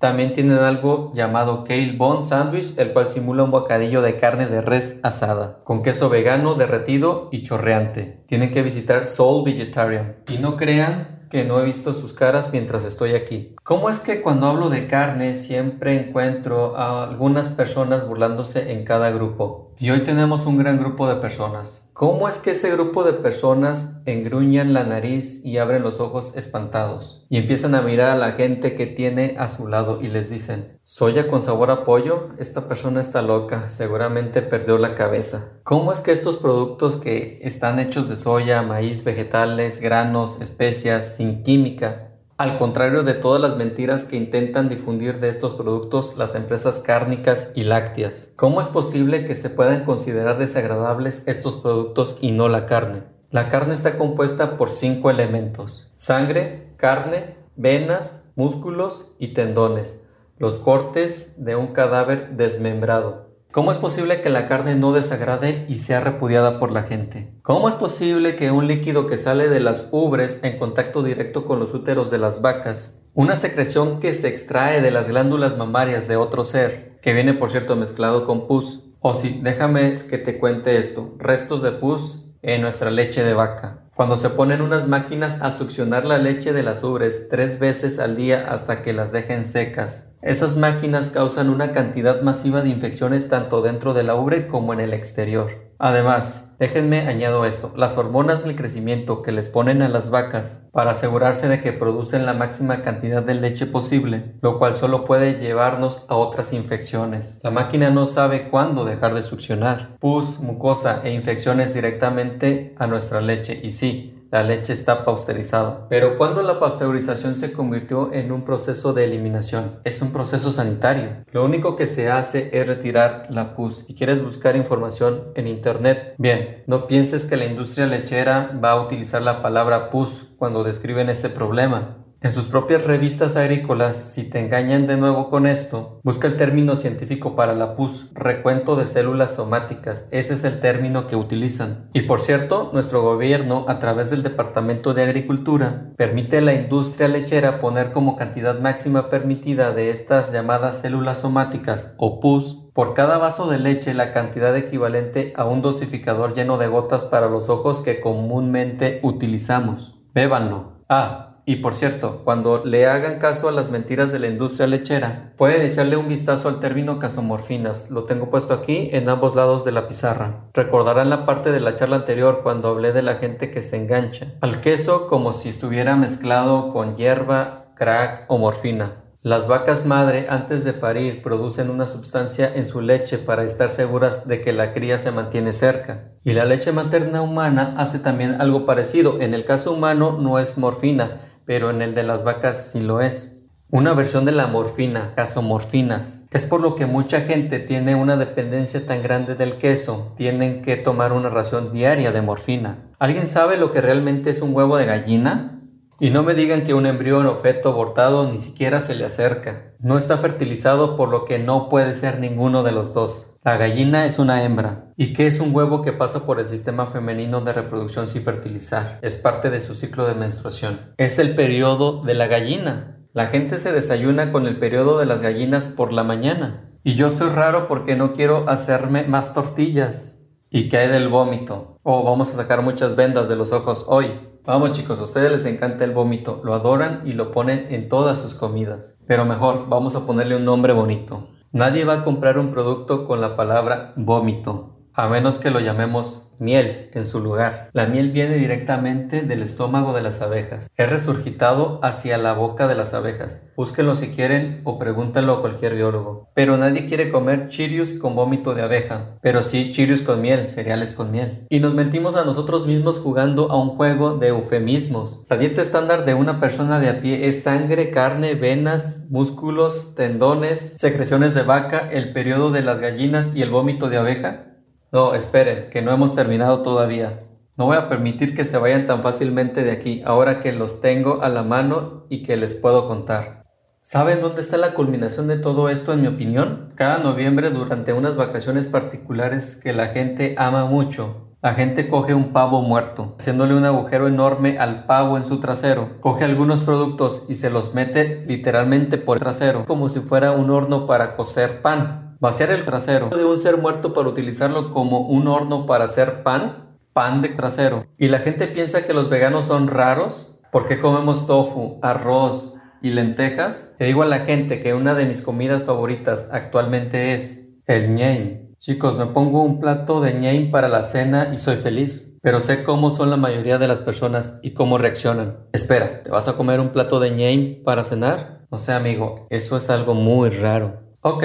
[0.00, 4.62] También tienen algo llamado Kale Bone Sandwich, el cual simula un bocadillo de carne de
[4.62, 8.22] res asada, con queso vegano derretido y chorreante.
[8.26, 10.16] Tienen que visitar Soul Vegetarian.
[10.30, 13.56] Y no crean que no he visto sus caras mientras estoy aquí.
[13.64, 19.10] ¿Cómo es que cuando hablo de carne siempre encuentro a algunas personas burlándose en cada
[19.10, 19.72] grupo?
[19.76, 21.90] Y hoy tenemos un gran grupo de personas.
[21.92, 27.26] ¿Cómo es que ese grupo de personas engruñan la nariz y abren los ojos espantados?
[27.28, 30.78] Y empiezan a mirar a la gente que tiene a su lado y les dicen,
[30.84, 32.28] ¿soya con sabor a pollo?
[32.38, 35.54] Esta persona está loca, seguramente perdió la cabeza.
[35.62, 41.42] ¿Cómo es que estos productos que están hechos de soya, maíz, vegetales, granos, especias, sin
[41.42, 46.80] química, al contrario de todas las mentiras que intentan difundir de estos productos las empresas
[46.80, 48.32] cárnicas y lácteas.
[48.36, 53.04] ¿Cómo es posible que se puedan considerar desagradables estos productos y no la carne?
[53.30, 55.92] La carne está compuesta por cinco elementos.
[55.94, 60.03] Sangre, carne, venas, músculos y tendones.
[60.36, 63.30] Los cortes de un cadáver desmembrado.
[63.52, 67.32] ¿Cómo es posible que la carne no desagrade y sea repudiada por la gente?
[67.42, 71.60] ¿Cómo es posible que un líquido que sale de las ubres en contacto directo con
[71.60, 76.16] los úteros de las vacas, una secreción que se extrae de las glándulas mamarias de
[76.16, 80.78] otro ser, que viene por cierto mezclado con pus, o sí, déjame que te cuente
[80.78, 85.52] esto, restos de pus en nuestra leche de vaca, cuando se ponen unas máquinas a
[85.52, 90.10] succionar la leche de las ubres tres veces al día hasta que las dejen secas.
[90.20, 94.80] Esas máquinas causan una cantidad masiva de infecciones tanto dentro de la ubre como en
[94.80, 95.73] el exterior.
[95.84, 100.92] Además, déjenme añado esto, las hormonas del crecimiento que les ponen a las vacas para
[100.92, 106.06] asegurarse de que producen la máxima cantidad de leche posible, lo cual solo puede llevarnos
[106.08, 107.38] a otras infecciones.
[107.42, 109.98] La máquina no sabe cuándo dejar de succionar.
[110.00, 115.86] Pus, mucosa e infecciones directamente a nuestra leche y sí, la leche está pasteurizada.
[115.88, 121.24] Pero cuando la pasteurización se convirtió en un proceso de eliminación, es un proceso sanitario.
[121.30, 123.84] Lo único que se hace es retirar la pus.
[123.88, 128.80] Y quieres buscar información en internet, bien, no pienses que la industria lechera va a
[128.80, 132.03] utilizar la palabra pus cuando describen este problema.
[132.24, 136.74] En sus propias revistas agrícolas, si te engañan de nuevo con esto, busca el término
[136.74, 141.90] científico para la pus, recuento de células somáticas, ese es el término que utilizan.
[141.92, 147.08] Y por cierto, nuestro gobierno, a través del Departamento de Agricultura, permite a la industria
[147.08, 153.18] lechera poner como cantidad máxima permitida de estas llamadas células somáticas o pus por cada
[153.18, 157.82] vaso de leche la cantidad equivalente a un dosificador lleno de gotas para los ojos
[157.82, 160.00] que comúnmente utilizamos.
[160.14, 160.84] Bébanlo.
[160.88, 165.32] Ah, y por cierto, cuando le hagan caso a las mentiras de la industria lechera,
[165.36, 167.90] pueden echarle un vistazo al término casomorfinas.
[167.90, 170.48] Lo tengo puesto aquí en ambos lados de la pizarra.
[170.54, 174.34] Recordarán la parte de la charla anterior cuando hablé de la gente que se engancha
[174.40, 179.04] al queso como si estuviera mezclado con hierba, crack o morfina.
[179.26, 184.28] Las vacas madre antes de parir producen una sustancia en su leche para estar seguras
[184.28, 186.10] de que la cría se mantiene cerca.
[186.24, 189.22] Y la leche materna humana hace también algo parecido.
[189.22, 193.00] En el caso humano no es morfina, pero en el de las vacas sí lo
[193.00, 193.32] es.
[193.70, 196.24] Una versión de la morfina, casomorfinas.
[196.30, 200.76] Es por lo que mucha gente tiene una dependencia tan grande del queso, tienen que
[200.76, 202.78] tomar una ración diaria de morfina.
[202.98, 205.60] ¿Alguien sabe lo que realmente es un huevo de gallina?
[205.98, 209.74] Y no me digan que un embrión o feto abortado ni siquiera se le acerca.
[209.80, 213.33] No está fertilizado por lo que no puede ser ninguno de los dos.
[213.44, 214.90] La gallina es una hembra.
[214.96, 218.98] ¿Y qué es un huevo que pasa por el sistema femenino de reproducción sin fertilizar?
[219.02, 220.94] Es parte de su ciclo de menstruación.
[220.96, 223.06] Es el periodo de la gallina.
[223.12, 226.70] La gente se desayuna con el periodo de las gallinas por la mañana.
[226.84, 230.16] Y yo soy raro porque no quiero hacerme más tortillas.
[230.48, 231.78] ¿Y qué hay del vómito?
[231.82, 234.06] Oh, vamos a sacar muchas vendas de los ojos hoy.
[234.46, 238.22] Vamos chicos, a ustedes les encanta el vómito, lo adoran y lo ponen en todas
[238.22, 238.96] sus comidas.
[239.06, 241.28] Pero mejor, vamos a ponerle un nombre bonito.
[241.54, 246.30] Nadie va a comprar un producto con la palabra vómito, a menos que lo llamemos
[246.38, 247.68] miel en su lugar.
[247.72, 250.68] La miel viene directamente del estómago de las abejas.
[250.76, 253.42] Es resurgitado hacia la boca de las abejas.
[253.56, 256.28] Búsquenlo si quieren o pregúntenlo a cualquier biólogo.
[256.34, 259.16] Pero nadie quiere comer chirius con vómito de abeja.
[259.20, 261.46] Pero sí chirius con miel, cereales con miel.
[261.48, 265.24] Y nos mentimos a nosotros mismos jugando a un juego de eufemismos.
[265.28, 270.74] La dieta estándar de una persona de a pie es sangre, carne, venas, músculos, tendones,
[270.78, 274.53] secreciones de vaca, el periodo de las gallinas y el vómito de abeja.
[274.94, 277.18] No, esperen, que no hemos terminado todavía.
[277.56, 281.20] No voy a permitir que se vayan tan fácilmente de aquí, ahora que los tengo
[281.22, 283.42] a la mano y que les puedo contar.
[283.80, 286.68] ¿Saben dónde está la culminación de todo esto, en mi opinión?
[286.76, 292.32] Cada noviembre, durante unas vacaciones particulares que la gente ama mucho, la gente coge un
[292.32, 296.00] pavo muerto, haciéndole un agujero enorme al pavo en su trasero.
[296.00, 300.50] Coge algunos productos y se los mete literalmente por el trasero, como si fuera un
[300.50, 302.03] horno para cocer pan.
[302.24, 306.78] Vaciar el trasero de un ser muerto para utilizarlo como un horno para hacer pan,
[306.94, 307.84] pan de trasero.
[307.98, 312.92] Y la gente piensa que los veganos son raros ¿Por qué comemos tofu, arroz y
[312.92, 313.76] lentejas?
[313.78, 318.54] Le digo a la gente que una de mis comidas favoritas actualmente es el ñame.
[318.56, 322.16] Chicos, me pongo un plato de ñame para la cena y soy feliz.
[322.22, 325.40] Pero sé cómo son la mayoría de las personas y cómo reaccionan.
[325.52, 328.46] Espera, ¿te vas a comer un plato de ñame para cenar?
[328.50, 330.84] No sé, amigo, eso es algo muy raro.
[331.02, 331.24] Ok,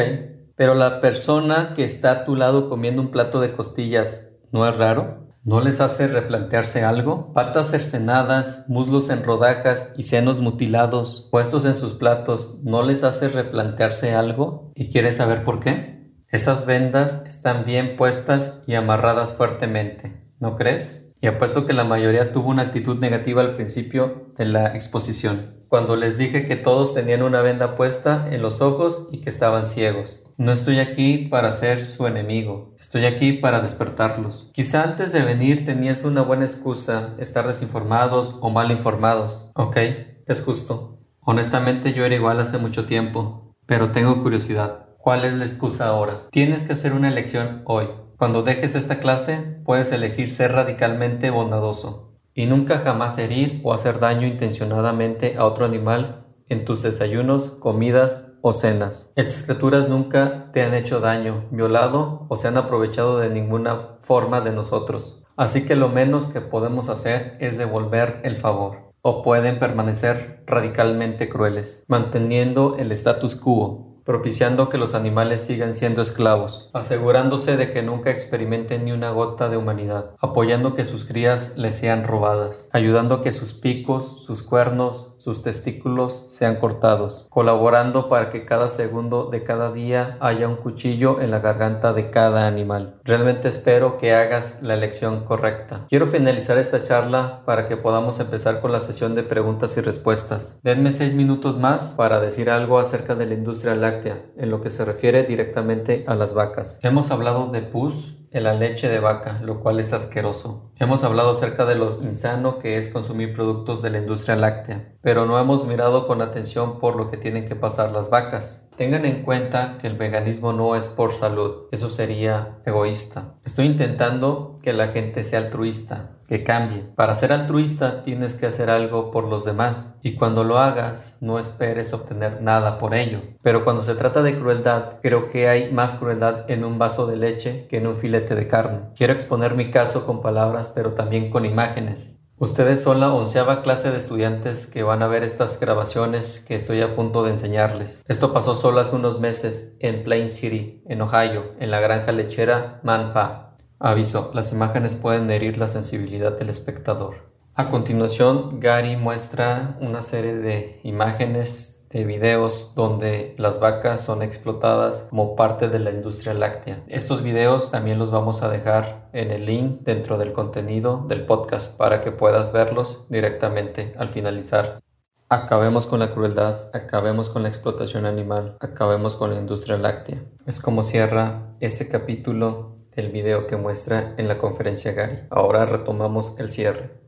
[0.59, 4.77] pero la persona que está a tu lado comiendo un plato de costillas, ¿no es
[4.77, 5.31] raro?
[5.45, 7.31] ¿No les hace replantearse algo?
[7.31, 13.29] Patas cercenadas, muslos en rodajas y senos mutilados puestos en sus platos, ¿no les hace
[13.29, 14.73] replantearse algo?
[14.75, 16.11] ¿Y quieres saber por qué?
[16.27, 21.13] Esas vendas están bien puestas y amarradas fuertemente, ¿no crees?
[21.21, 25.95] Y apuesto que la mayoría tuvo una actitud negativa al principio de la exposición, cuando
[25.95, 30.23] les dije que todos tenían una venda puesta en los ojos y que estaban ciegos.
[30.37, 34.49] No estoy aquí para ser su enemigo, estoy aquí para despertarlos.
[34.51, 39.51] Quizá antes de venir tenías una buena excusa, estar desinformados o mal informados.
[39.53, 39.77] Ok,
[40.25, 40.97] es justo.
[41.21, 44.87] Honestamente yo era igual hace mucho tiempo, pero tengo curiosidad.
[44.97, 46.27] ¿Cuál es la excusa ahora?
[46.31, 47.87] Tienes que hacer una elección hoy.
[48.17, 52.08] Cuando dejes esta clase, puedes elegir ser radicalmente bondadoso
[52.39, 58.27] y nunca jamás herir o hacer daño intencionadamente a otro animal en tus desayunos, comidas
[58.41, 59.09] o cenas.
[59.17, 64.39] Estas criaturas nunca te han hecho daño, violado o se han aprovechado de ninguna forma
[64.39, 65.21] de nosotros.
[65.35, 68.93] Así que lo menos que podemos hacer es devolver el favor.
[69.01, 76.01] O pueden permanecer radicalmente crueles, manteniendo el status quo, propiciando que los animales sigan siendo
[76.01, 81.55] esclavos, asegurándose de que nunca experimenten ni una gota de humanidad, apoyando que sus crías
[81.57, 88.09] les sean robadas, ayudando a que sus picos, sus cuernos, sus testículos sean cortados, colaborando
[88.09, 92.47] para que cada segundo de cada día haya un cuchillo en la garganta de cada
[92.47, 92.99] animal.
[93.03, 95.85] Realmente espero que hagas la elección correcta.
[95.89, 100.57] Quiero finalizar esta charla para que podamos empezar con la sesión de preguntas y respuestas.
[100.63, 104.69] Denme seis minutos más para decir algo acerca de la industria láctea en lo que
[104.69, 106.79] se refiere directamente a las vacas.
[106.81, 110.71] Hemos hablado de pus en la leche de vaca, lo cual es asqueroso.
[110.77, 115.25] Hemos hablado acerca de lo insano que es consumir productos de la industria láctea, pero
[115.25, 118.68] no hemos mirado con atención por lo que tienen que pasar las vacas.
[118.79, 123.33] Tengan en cuenta que el veganismo no es por salud, eso sería egoísta.
[123.43, 126.85] Estoy intentando que la gente sea altruista, que cambie.
[126.95, 131.39] Para ser altruista tienes que hacer algo por los demás y cuando lo hagas no
[131.39, 133.19] esperes obtener nada por ello.
[133.41, 137.17] Pero cuando se trata de crueldad, creo que hay más crueldad en un vaso de
[137.17, 138.91] leche que en un filete de carne.
[138.95, 142.18] Quiero exponer mi caso con palabras pero también con imágenes.
[142.41, 146.79] Ustedes son la onceava clase de estudiantes que van a ver estas grabaciones que estoy
[146.79, 148.05] a punto de enseñarles.
[148.07, 152.79] Esto pasó solo hace unos meses en Plain City, en Ohio, en la granja lechera
[152.81, 153.57] Manpa.
[153.77, 157.29] Aviso, las imágenes pueden herir la sensibilidad del espectador.
[157.55, 165.07] A continuación, Gary muestra una serie de imágenes de videos donde las vacas son explotadas
[165.09, 166.83] como parte de la industria láctea.
[166.87, 171.75] Estos videos también los vamos a dejar en el link dentro del contenido del podcast
[171.77, 174.81] para que puedas verlos directamente al finalizar.
[175.29, 180.23] Acabemos con la crueldad, acabemos con la explotación animal, acabemos con la industria láctea.
[180.45, 185.19] Es como cierra ese capítulo del video que muestra en la conferencia Gary.
[185.29, 186.99] Ahora retomamos el cierre.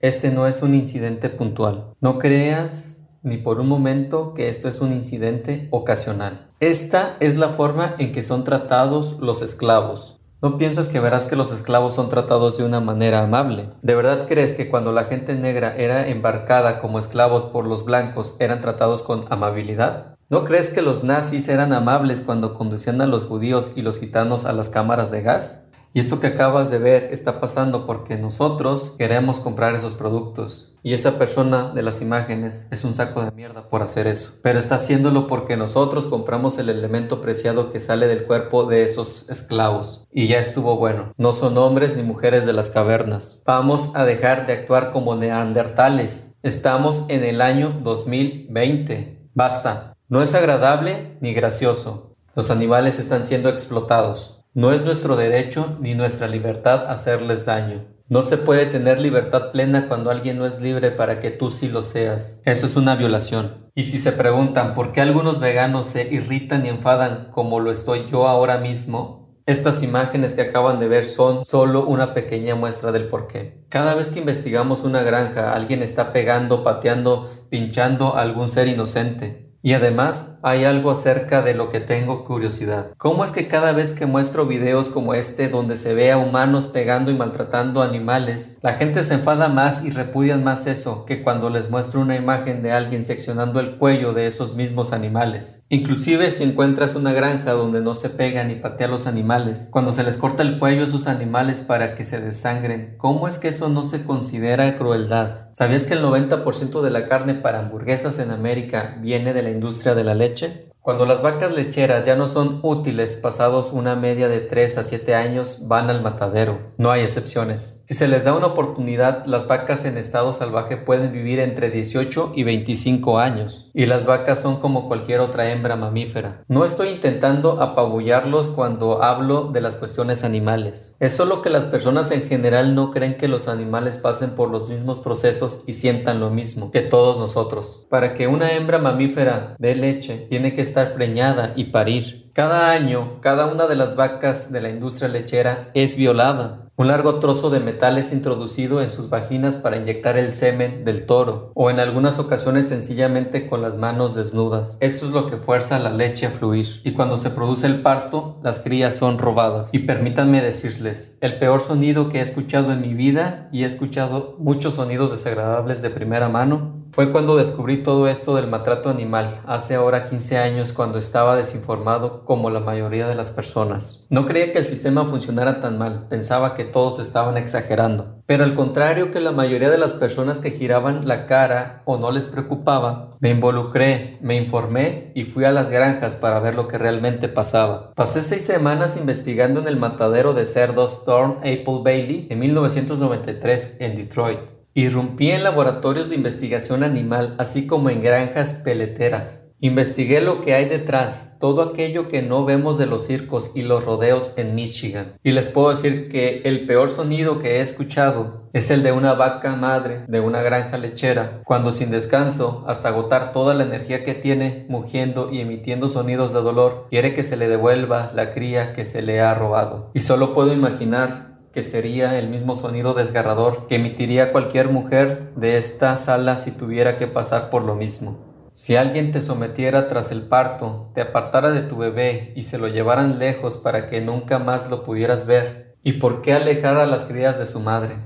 [0.00, 1.94] Este no es un incidente puntual.
[2.00, 6.46] No creas ni por un momento que esto es un incidente ocasional.
[6.60, 10.20] Esta es la forma en que son tratados los esclavos.
[10.42, 13.68] No piensas que verás que los esclavos son tratados de una manera amable.
[13.82, 18.36] ¿De verdad crees que cuando la gente negra era embarcada como esclavos por los blancos
[18.38, 20.16] eran tratados con amabilidad?
[20.30, 24.46] ¿No crees que los nazis eran amables cuando conducían a los judíos y los gitanos
[24.46, 25.64] a las cámaras de gas?
[25.92, 30.70] Y esto que acabas de ver está pasando porque nosotros queremos comprar esos productos.
[30.82, 34.34] Y esa persona de las imágenes es un saco de mierda por hacer eso.
[34.42, 39.28] Pero está haciéndolo porque nosotros compramos el elemento preciado que sale del cuerpo de esos
[39.28, 40.06] esclavos.
[40.10, 41.12] Y ya estuvo bueno.
[41.18, 43.42] No son hombres ni mujeres de las cavernas.
[43.44, 46.36] Vamos a dejar de actuar como neandertales.
[46.42, 49.28] Estamos en el año 2020.
[49.34, 49.96] Basta.
[50.08, 52.16] No es agradable ni gracioso.
[52.34, 54.39] Los animales están siendo explotados.
[54.52, 57.84] No es nuestro derecho ni nuestra libertad hacerles daño.
[58.08, 61.68] No se puede tener libertad plena cuando alguien no es libre para que tú sí
[61.68, 62.40] lo seas.
[62.44, 63.70] Eso es una violación.
[63.76, 68.08] Y si se preguntan por qué algunos veganos se irritan y enfadan como lo estoy
[68.10, 73.06] yo ahora mismo, estas imágenes que acaban de ver son solo una pequeña muestra del
[73.06, 73.64] porqué.
[73.68, 79.49] Cada vez que investigamos una granja, alguien está pegando, pateando, pinchando a algún ser inocente.
[79.62, 82.94] Y además hay algo acerca de lo que tengo curiosidad.
[82.96, 86.66] ¿Cómo es que cada vez que muestro videos como este donde se ve a humanos
[86.66, 91.50] pegando y maltratando animales, la gente se enfada más y repudian más eso que cuando
[91.50, 95.62] les muestro una imagen de alguien seccionando el cuello de esos mismos animales?
[95.68, 99.92] Inclusive si encuentras una granja donde no se pega ni patea a los animales, cuando
[99.92, 103.48] se les corta el cuello a esos animales para que se desangren, ¿cómo es que
[103.48, 105.49] eso no se considera crueldad?
[105.60, 109.94] ¿Sabías que el 90% de la carne para hamburguesas en América viene de la industria
[109.94, 110.70] de la leche?
[110.80, 115.14] Cuando las vacas lecheras ya no son útiles pasados una media de 3 a 7
[115.14, 116.60] años, van al matadero.
[116.78, 117.79] No hay excepciones.
[117.90, 122.34] Si se les da una oportunidad, las vacas en estado salvaje pueden vivir entre 18
[122.36, 123.68] y 25 años.
[123.74, 126.44] Y las vacas son como cualquier otra hembra mamífera.
[126.46, 130.94] No estoy intentando apabullarlos cuando hablo de las cuestiones animales.
[131.00, 134.70] Es solo que las personas en general no creen que los animales pasen por los
[134.70, 137.86] mismos procesos y sientan lo mismo que todos nosotros.
[137.90, 142.30] Para que una hembra mamífera dé leche, tiene que estar preñada y parir.
[142.32, 146.69] Cada año, cada una de las vacas de la industria lechera es violada.
[146.80, 151.04] Un largo trozo de metal es introducido en sus vaginas para inyectar el semen del
[151.04, 154.78] toro, o en algunas ocasiones sencillamente con las manos desnudas.
[154.80, 158.38] Esto es lo que fuerza la leche a fluir, y cuando se produce el parto,
[158.42, 159.74] las crías son robadas.
[159.74, 164.36] Y permítanme decirles, el peor sonido que he escuchado en mi vida, y he escuchado
[164.38, 169.74] muchos sonidos desagradables de primera mano, fue cuando descubrí todo esto del maltrato animal, hace
[169.74, 174.06] ahora 15 años cuando estaba desinformado como la mayoría de las personas.
[174.10, 178.20] No creía que el sistema funcionara tan mal, pensaba que todos estaban exagerando.
[178.26, 182.10] Pero al contrario que la mayoría de las personas que giraban la cara o no
[182.10, 186.78] les preocupaba, me involucré, me informé y fui a las granjas para ver lo que
[186.78, 187.92] realmente pasaba.
[187.94, 193.94] Pasé seis semanas investigando en el matadero de cerdos Thorn Apple Bailey en 1993 en
[193.94, 194.59] Detroit.
[194.74, 199.48] Irrumpí en laboratorios de investigación animal, así como en granjas peleteras.
[199.58, 203.84] Investigué lo que hay detrás, todo aquello que no vemos de los circos y los
[203.84, 205.18] rodeos en Michigan.
[205.24, 209.12] Y les puedo decir que el peor sonido que he escuchado es el de una
[209.14, 214.14] vaca madre de una granja lechera, cuando sin descanso, hasta agotar toda la energía que
[214.14, 218.84] tiene, mugiendo y emitiendo sonidos de dolor, quiere que se le devuelva la cría que
[218.84, 219.90] se le ha robado.
[219.94, 225.56] Y solo puedo imaginar que sería el mismo sonido desgarrador que emitiría cualquier mujer de
[225.56, 228.30] esta sala si tuviera que pasar por lo mismo.
[228.52, 232.68] Si alguien te sometiera tras el parto, te apartara de tu bebé y se lo
[232.68, 237.04] llevaran lejos para que nunca más lo pudieras ver, ¿y por qué alejar a las
[237.04, 237.96] crías de su madre?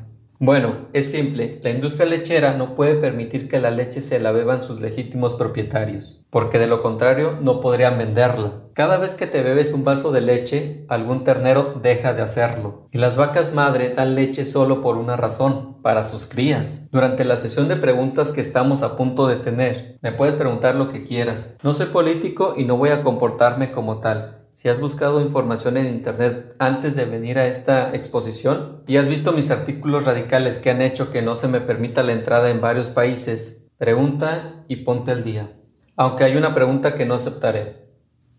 [0.45, 4.63] Bueno, es simple, la industria lechera no puede permitir que la leche se la beban
[4.63, 8.65] sus legítimos propietarios, porque de lo contrario no podrían venderla.
[8.75, 12.89] Cada vez que te bebes un vaso de leche, algún ternero deja de hacerlo.
[12.93, 16.89] Y las vacas madre dan leche solo por una razón, para sus crías.
[16.93, 20.89] Durante la sesión de preguntas que estamos a punto de tener, me puedes preguntar lo
[20.89, 21.57] que quieras.
[21.63, 24.44] No soy político y no voy a comportarme como tal.
[24.55, 29.33] Si has buscado información en Internet antes de venir a esta exposición y has visto
[29.33, 32.91] mis artículos radicales que han hecho que no se me permita la entrada en varios
[32.91, 35.57] países, pregunta y ponte al día.
[35.97, 37.89] Aunque hay una pregunta que no aceptaré.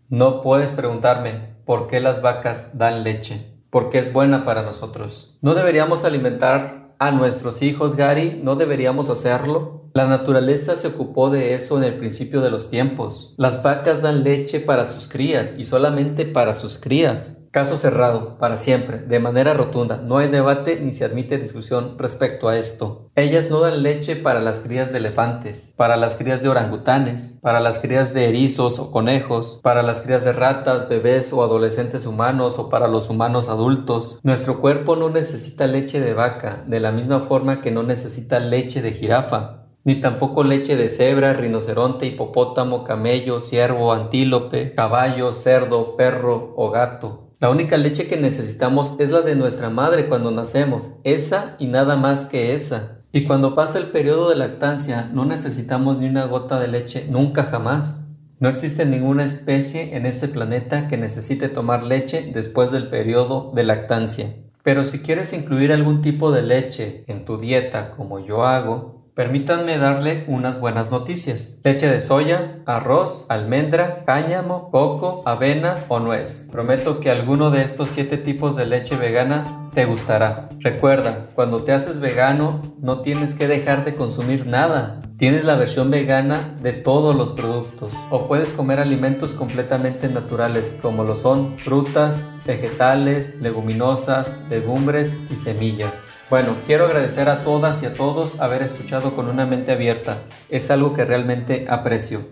[0.08, 5.36] No puedes preguntarme por qué las vacas dan leche, porque es buena para nosotros.
[5.42, 9.90] ¿No deberíamos alimentar a nuestros hijos, Gary, ¿no deberíamos hacerlo?
[9.92, 13.34] La naturaleza se ocupó de eso en el principio de los tiempos.
[13.38, 17.35] Las vacas dan leche para sus crías y solamente para sus crías.
[17.50, 19.98] Caso cerrado, para siempre, de manera rotunda.
[19.98, 23.10] No hay debate ni se admite discusión respecto a esto.
[23.14, 27.60] Ellas no dan leche para las crías de elefantes, para las crías de orangutanes, para
[27.60, 32.58] las crías de erizos o conejos, para las crías de ratas, bebés o adolescentes humanos
[32.58, 34.18] o para los humanos adultos.
[34.22, 38.82] Nuestro cuerpo no necesita leche de vaca, de la misma forma que no necesita leche
[38.82, 46.54] de jirafa ni tampoco leche de cebra, rinoceronte, hipopótamo, camello, ciervo, antílope, caballo, cerdo, perro
[46.56, 47.25] o gato.
[47.38, 51.94] La única leche que necesitamos es la de nuestra madre cuando nacemos, esa y nada
[51.96, 53.02] más que esa.
[53.12, 57.44] Y cuando pasa el periodo de lactancia no necesitamos ni una gota de leche nunca
[57.44, 58.00] jamás.
[58.40, 63.64] No existe ninguna especie en este planeta que necesite tomar leche después del periodo de
[63.64, 64.32] lactancia.
[64.62, 69.78] Pero si quieres incluir algún tipo de leche en tu dieta como yo hago, Permítanme
[69.78, 71.56] darle unas buenas noticias.
[71.64, 76.46] Leche de soya, arroz, almendra, cáñamo, coco, avena o nuez.
[76.52, 80.50] Prometo que alguno de estos siete tipos de leche vegana te gustará.
[80.60, 85.00] Recuerda, cuando te haces vegano no tienes que dejar de consumir nada.
[85.16, 87.94] Tienes la versión vegana de todos los productos.
[88.10, 96.15] O puedes comer alimentos completamente naturales como lo son frutas, vegetales, leguminosas, legumbres y semillas.
[96.28, 100.22] Bueno, quiero agradecer a todas y a todos haber escuchado con una mente abierta.
[100.48, 102.26] Es algo que realmente aprecio.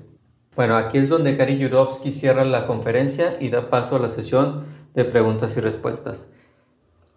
[0.56, 4.64] Bueno, aquí es donde Gary Yurovsky cierra la conferencia y da paso a la sesión
[4.94, 6.26] de preguntas y respuestas.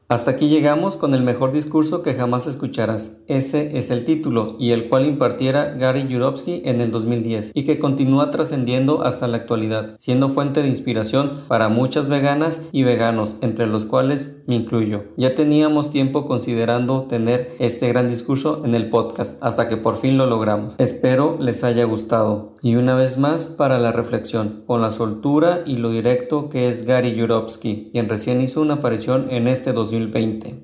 [0.10, 3.18] Hasta aquí llegamos con el mejor discurso que jamás escucharás.
[3.28, 7.78] Ese es el título y el cual impartiera Gary Yurovsky en el 2010 y que
[7.78, 13.68] continúa trascendiendo hasta la actualidad, siendo fuente de inspiración para muchas veganas y veganos, entre
[13.68, 15.04] los cuales me incluyo.
[15.18, 20.18] Ya teníamos tiempo considerando tener este gran discurso en el podcast, hasta que por fin
[20.18, 20.76] lo logramos.
[20.78, 22.54] Espero les haya gustado.
[22.62, 26.86] Y una vez más para la reflexión, con la soltura y lo directo que es
[26.86, 29.97] Gary Yurovsky, quien recién hizo una aparición en este 2010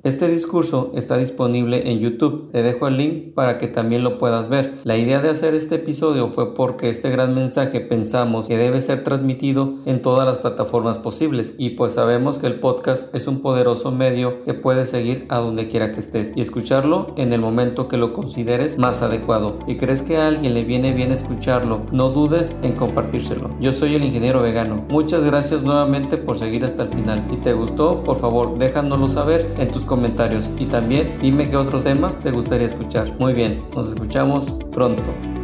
[0.03, 4.47] este discurso está disponible en YouTube, te dejo el link para que también lo puedas
[4.47, 4.75] ver.
[4.83, 9.03] La idea de hacer este episodio fue porque este gran mensaje pensamos que debe ser
[9.03, 13.91] transmitido en todas las plataformas posibles y pues sabemos que el podcast es un poderoso
[13.91, 17.97] medio que puedes seguir a donde quiera que estés y escucharlo en el momento que
[17.97, 19.59] lo consideres más adecuado.
[19.67, 23.49] Si crees que a alguien le viene bien escucharlo, no dudes en compartírselo.
[23.59, 24.85] Yo soy el ingeniero vegano.
[24.89, 27.27] Muchas gracias nuevamente por seguir hasta el final.
[27.31, 31.55] Si te gustó, por favor déjanoslo saber ver en tus comentarios y también dime qué
[31.55, 33.13] otros temas te gustaría escuchar.
[33.19, 35.42] Muy bien, nos escuchamos pronto.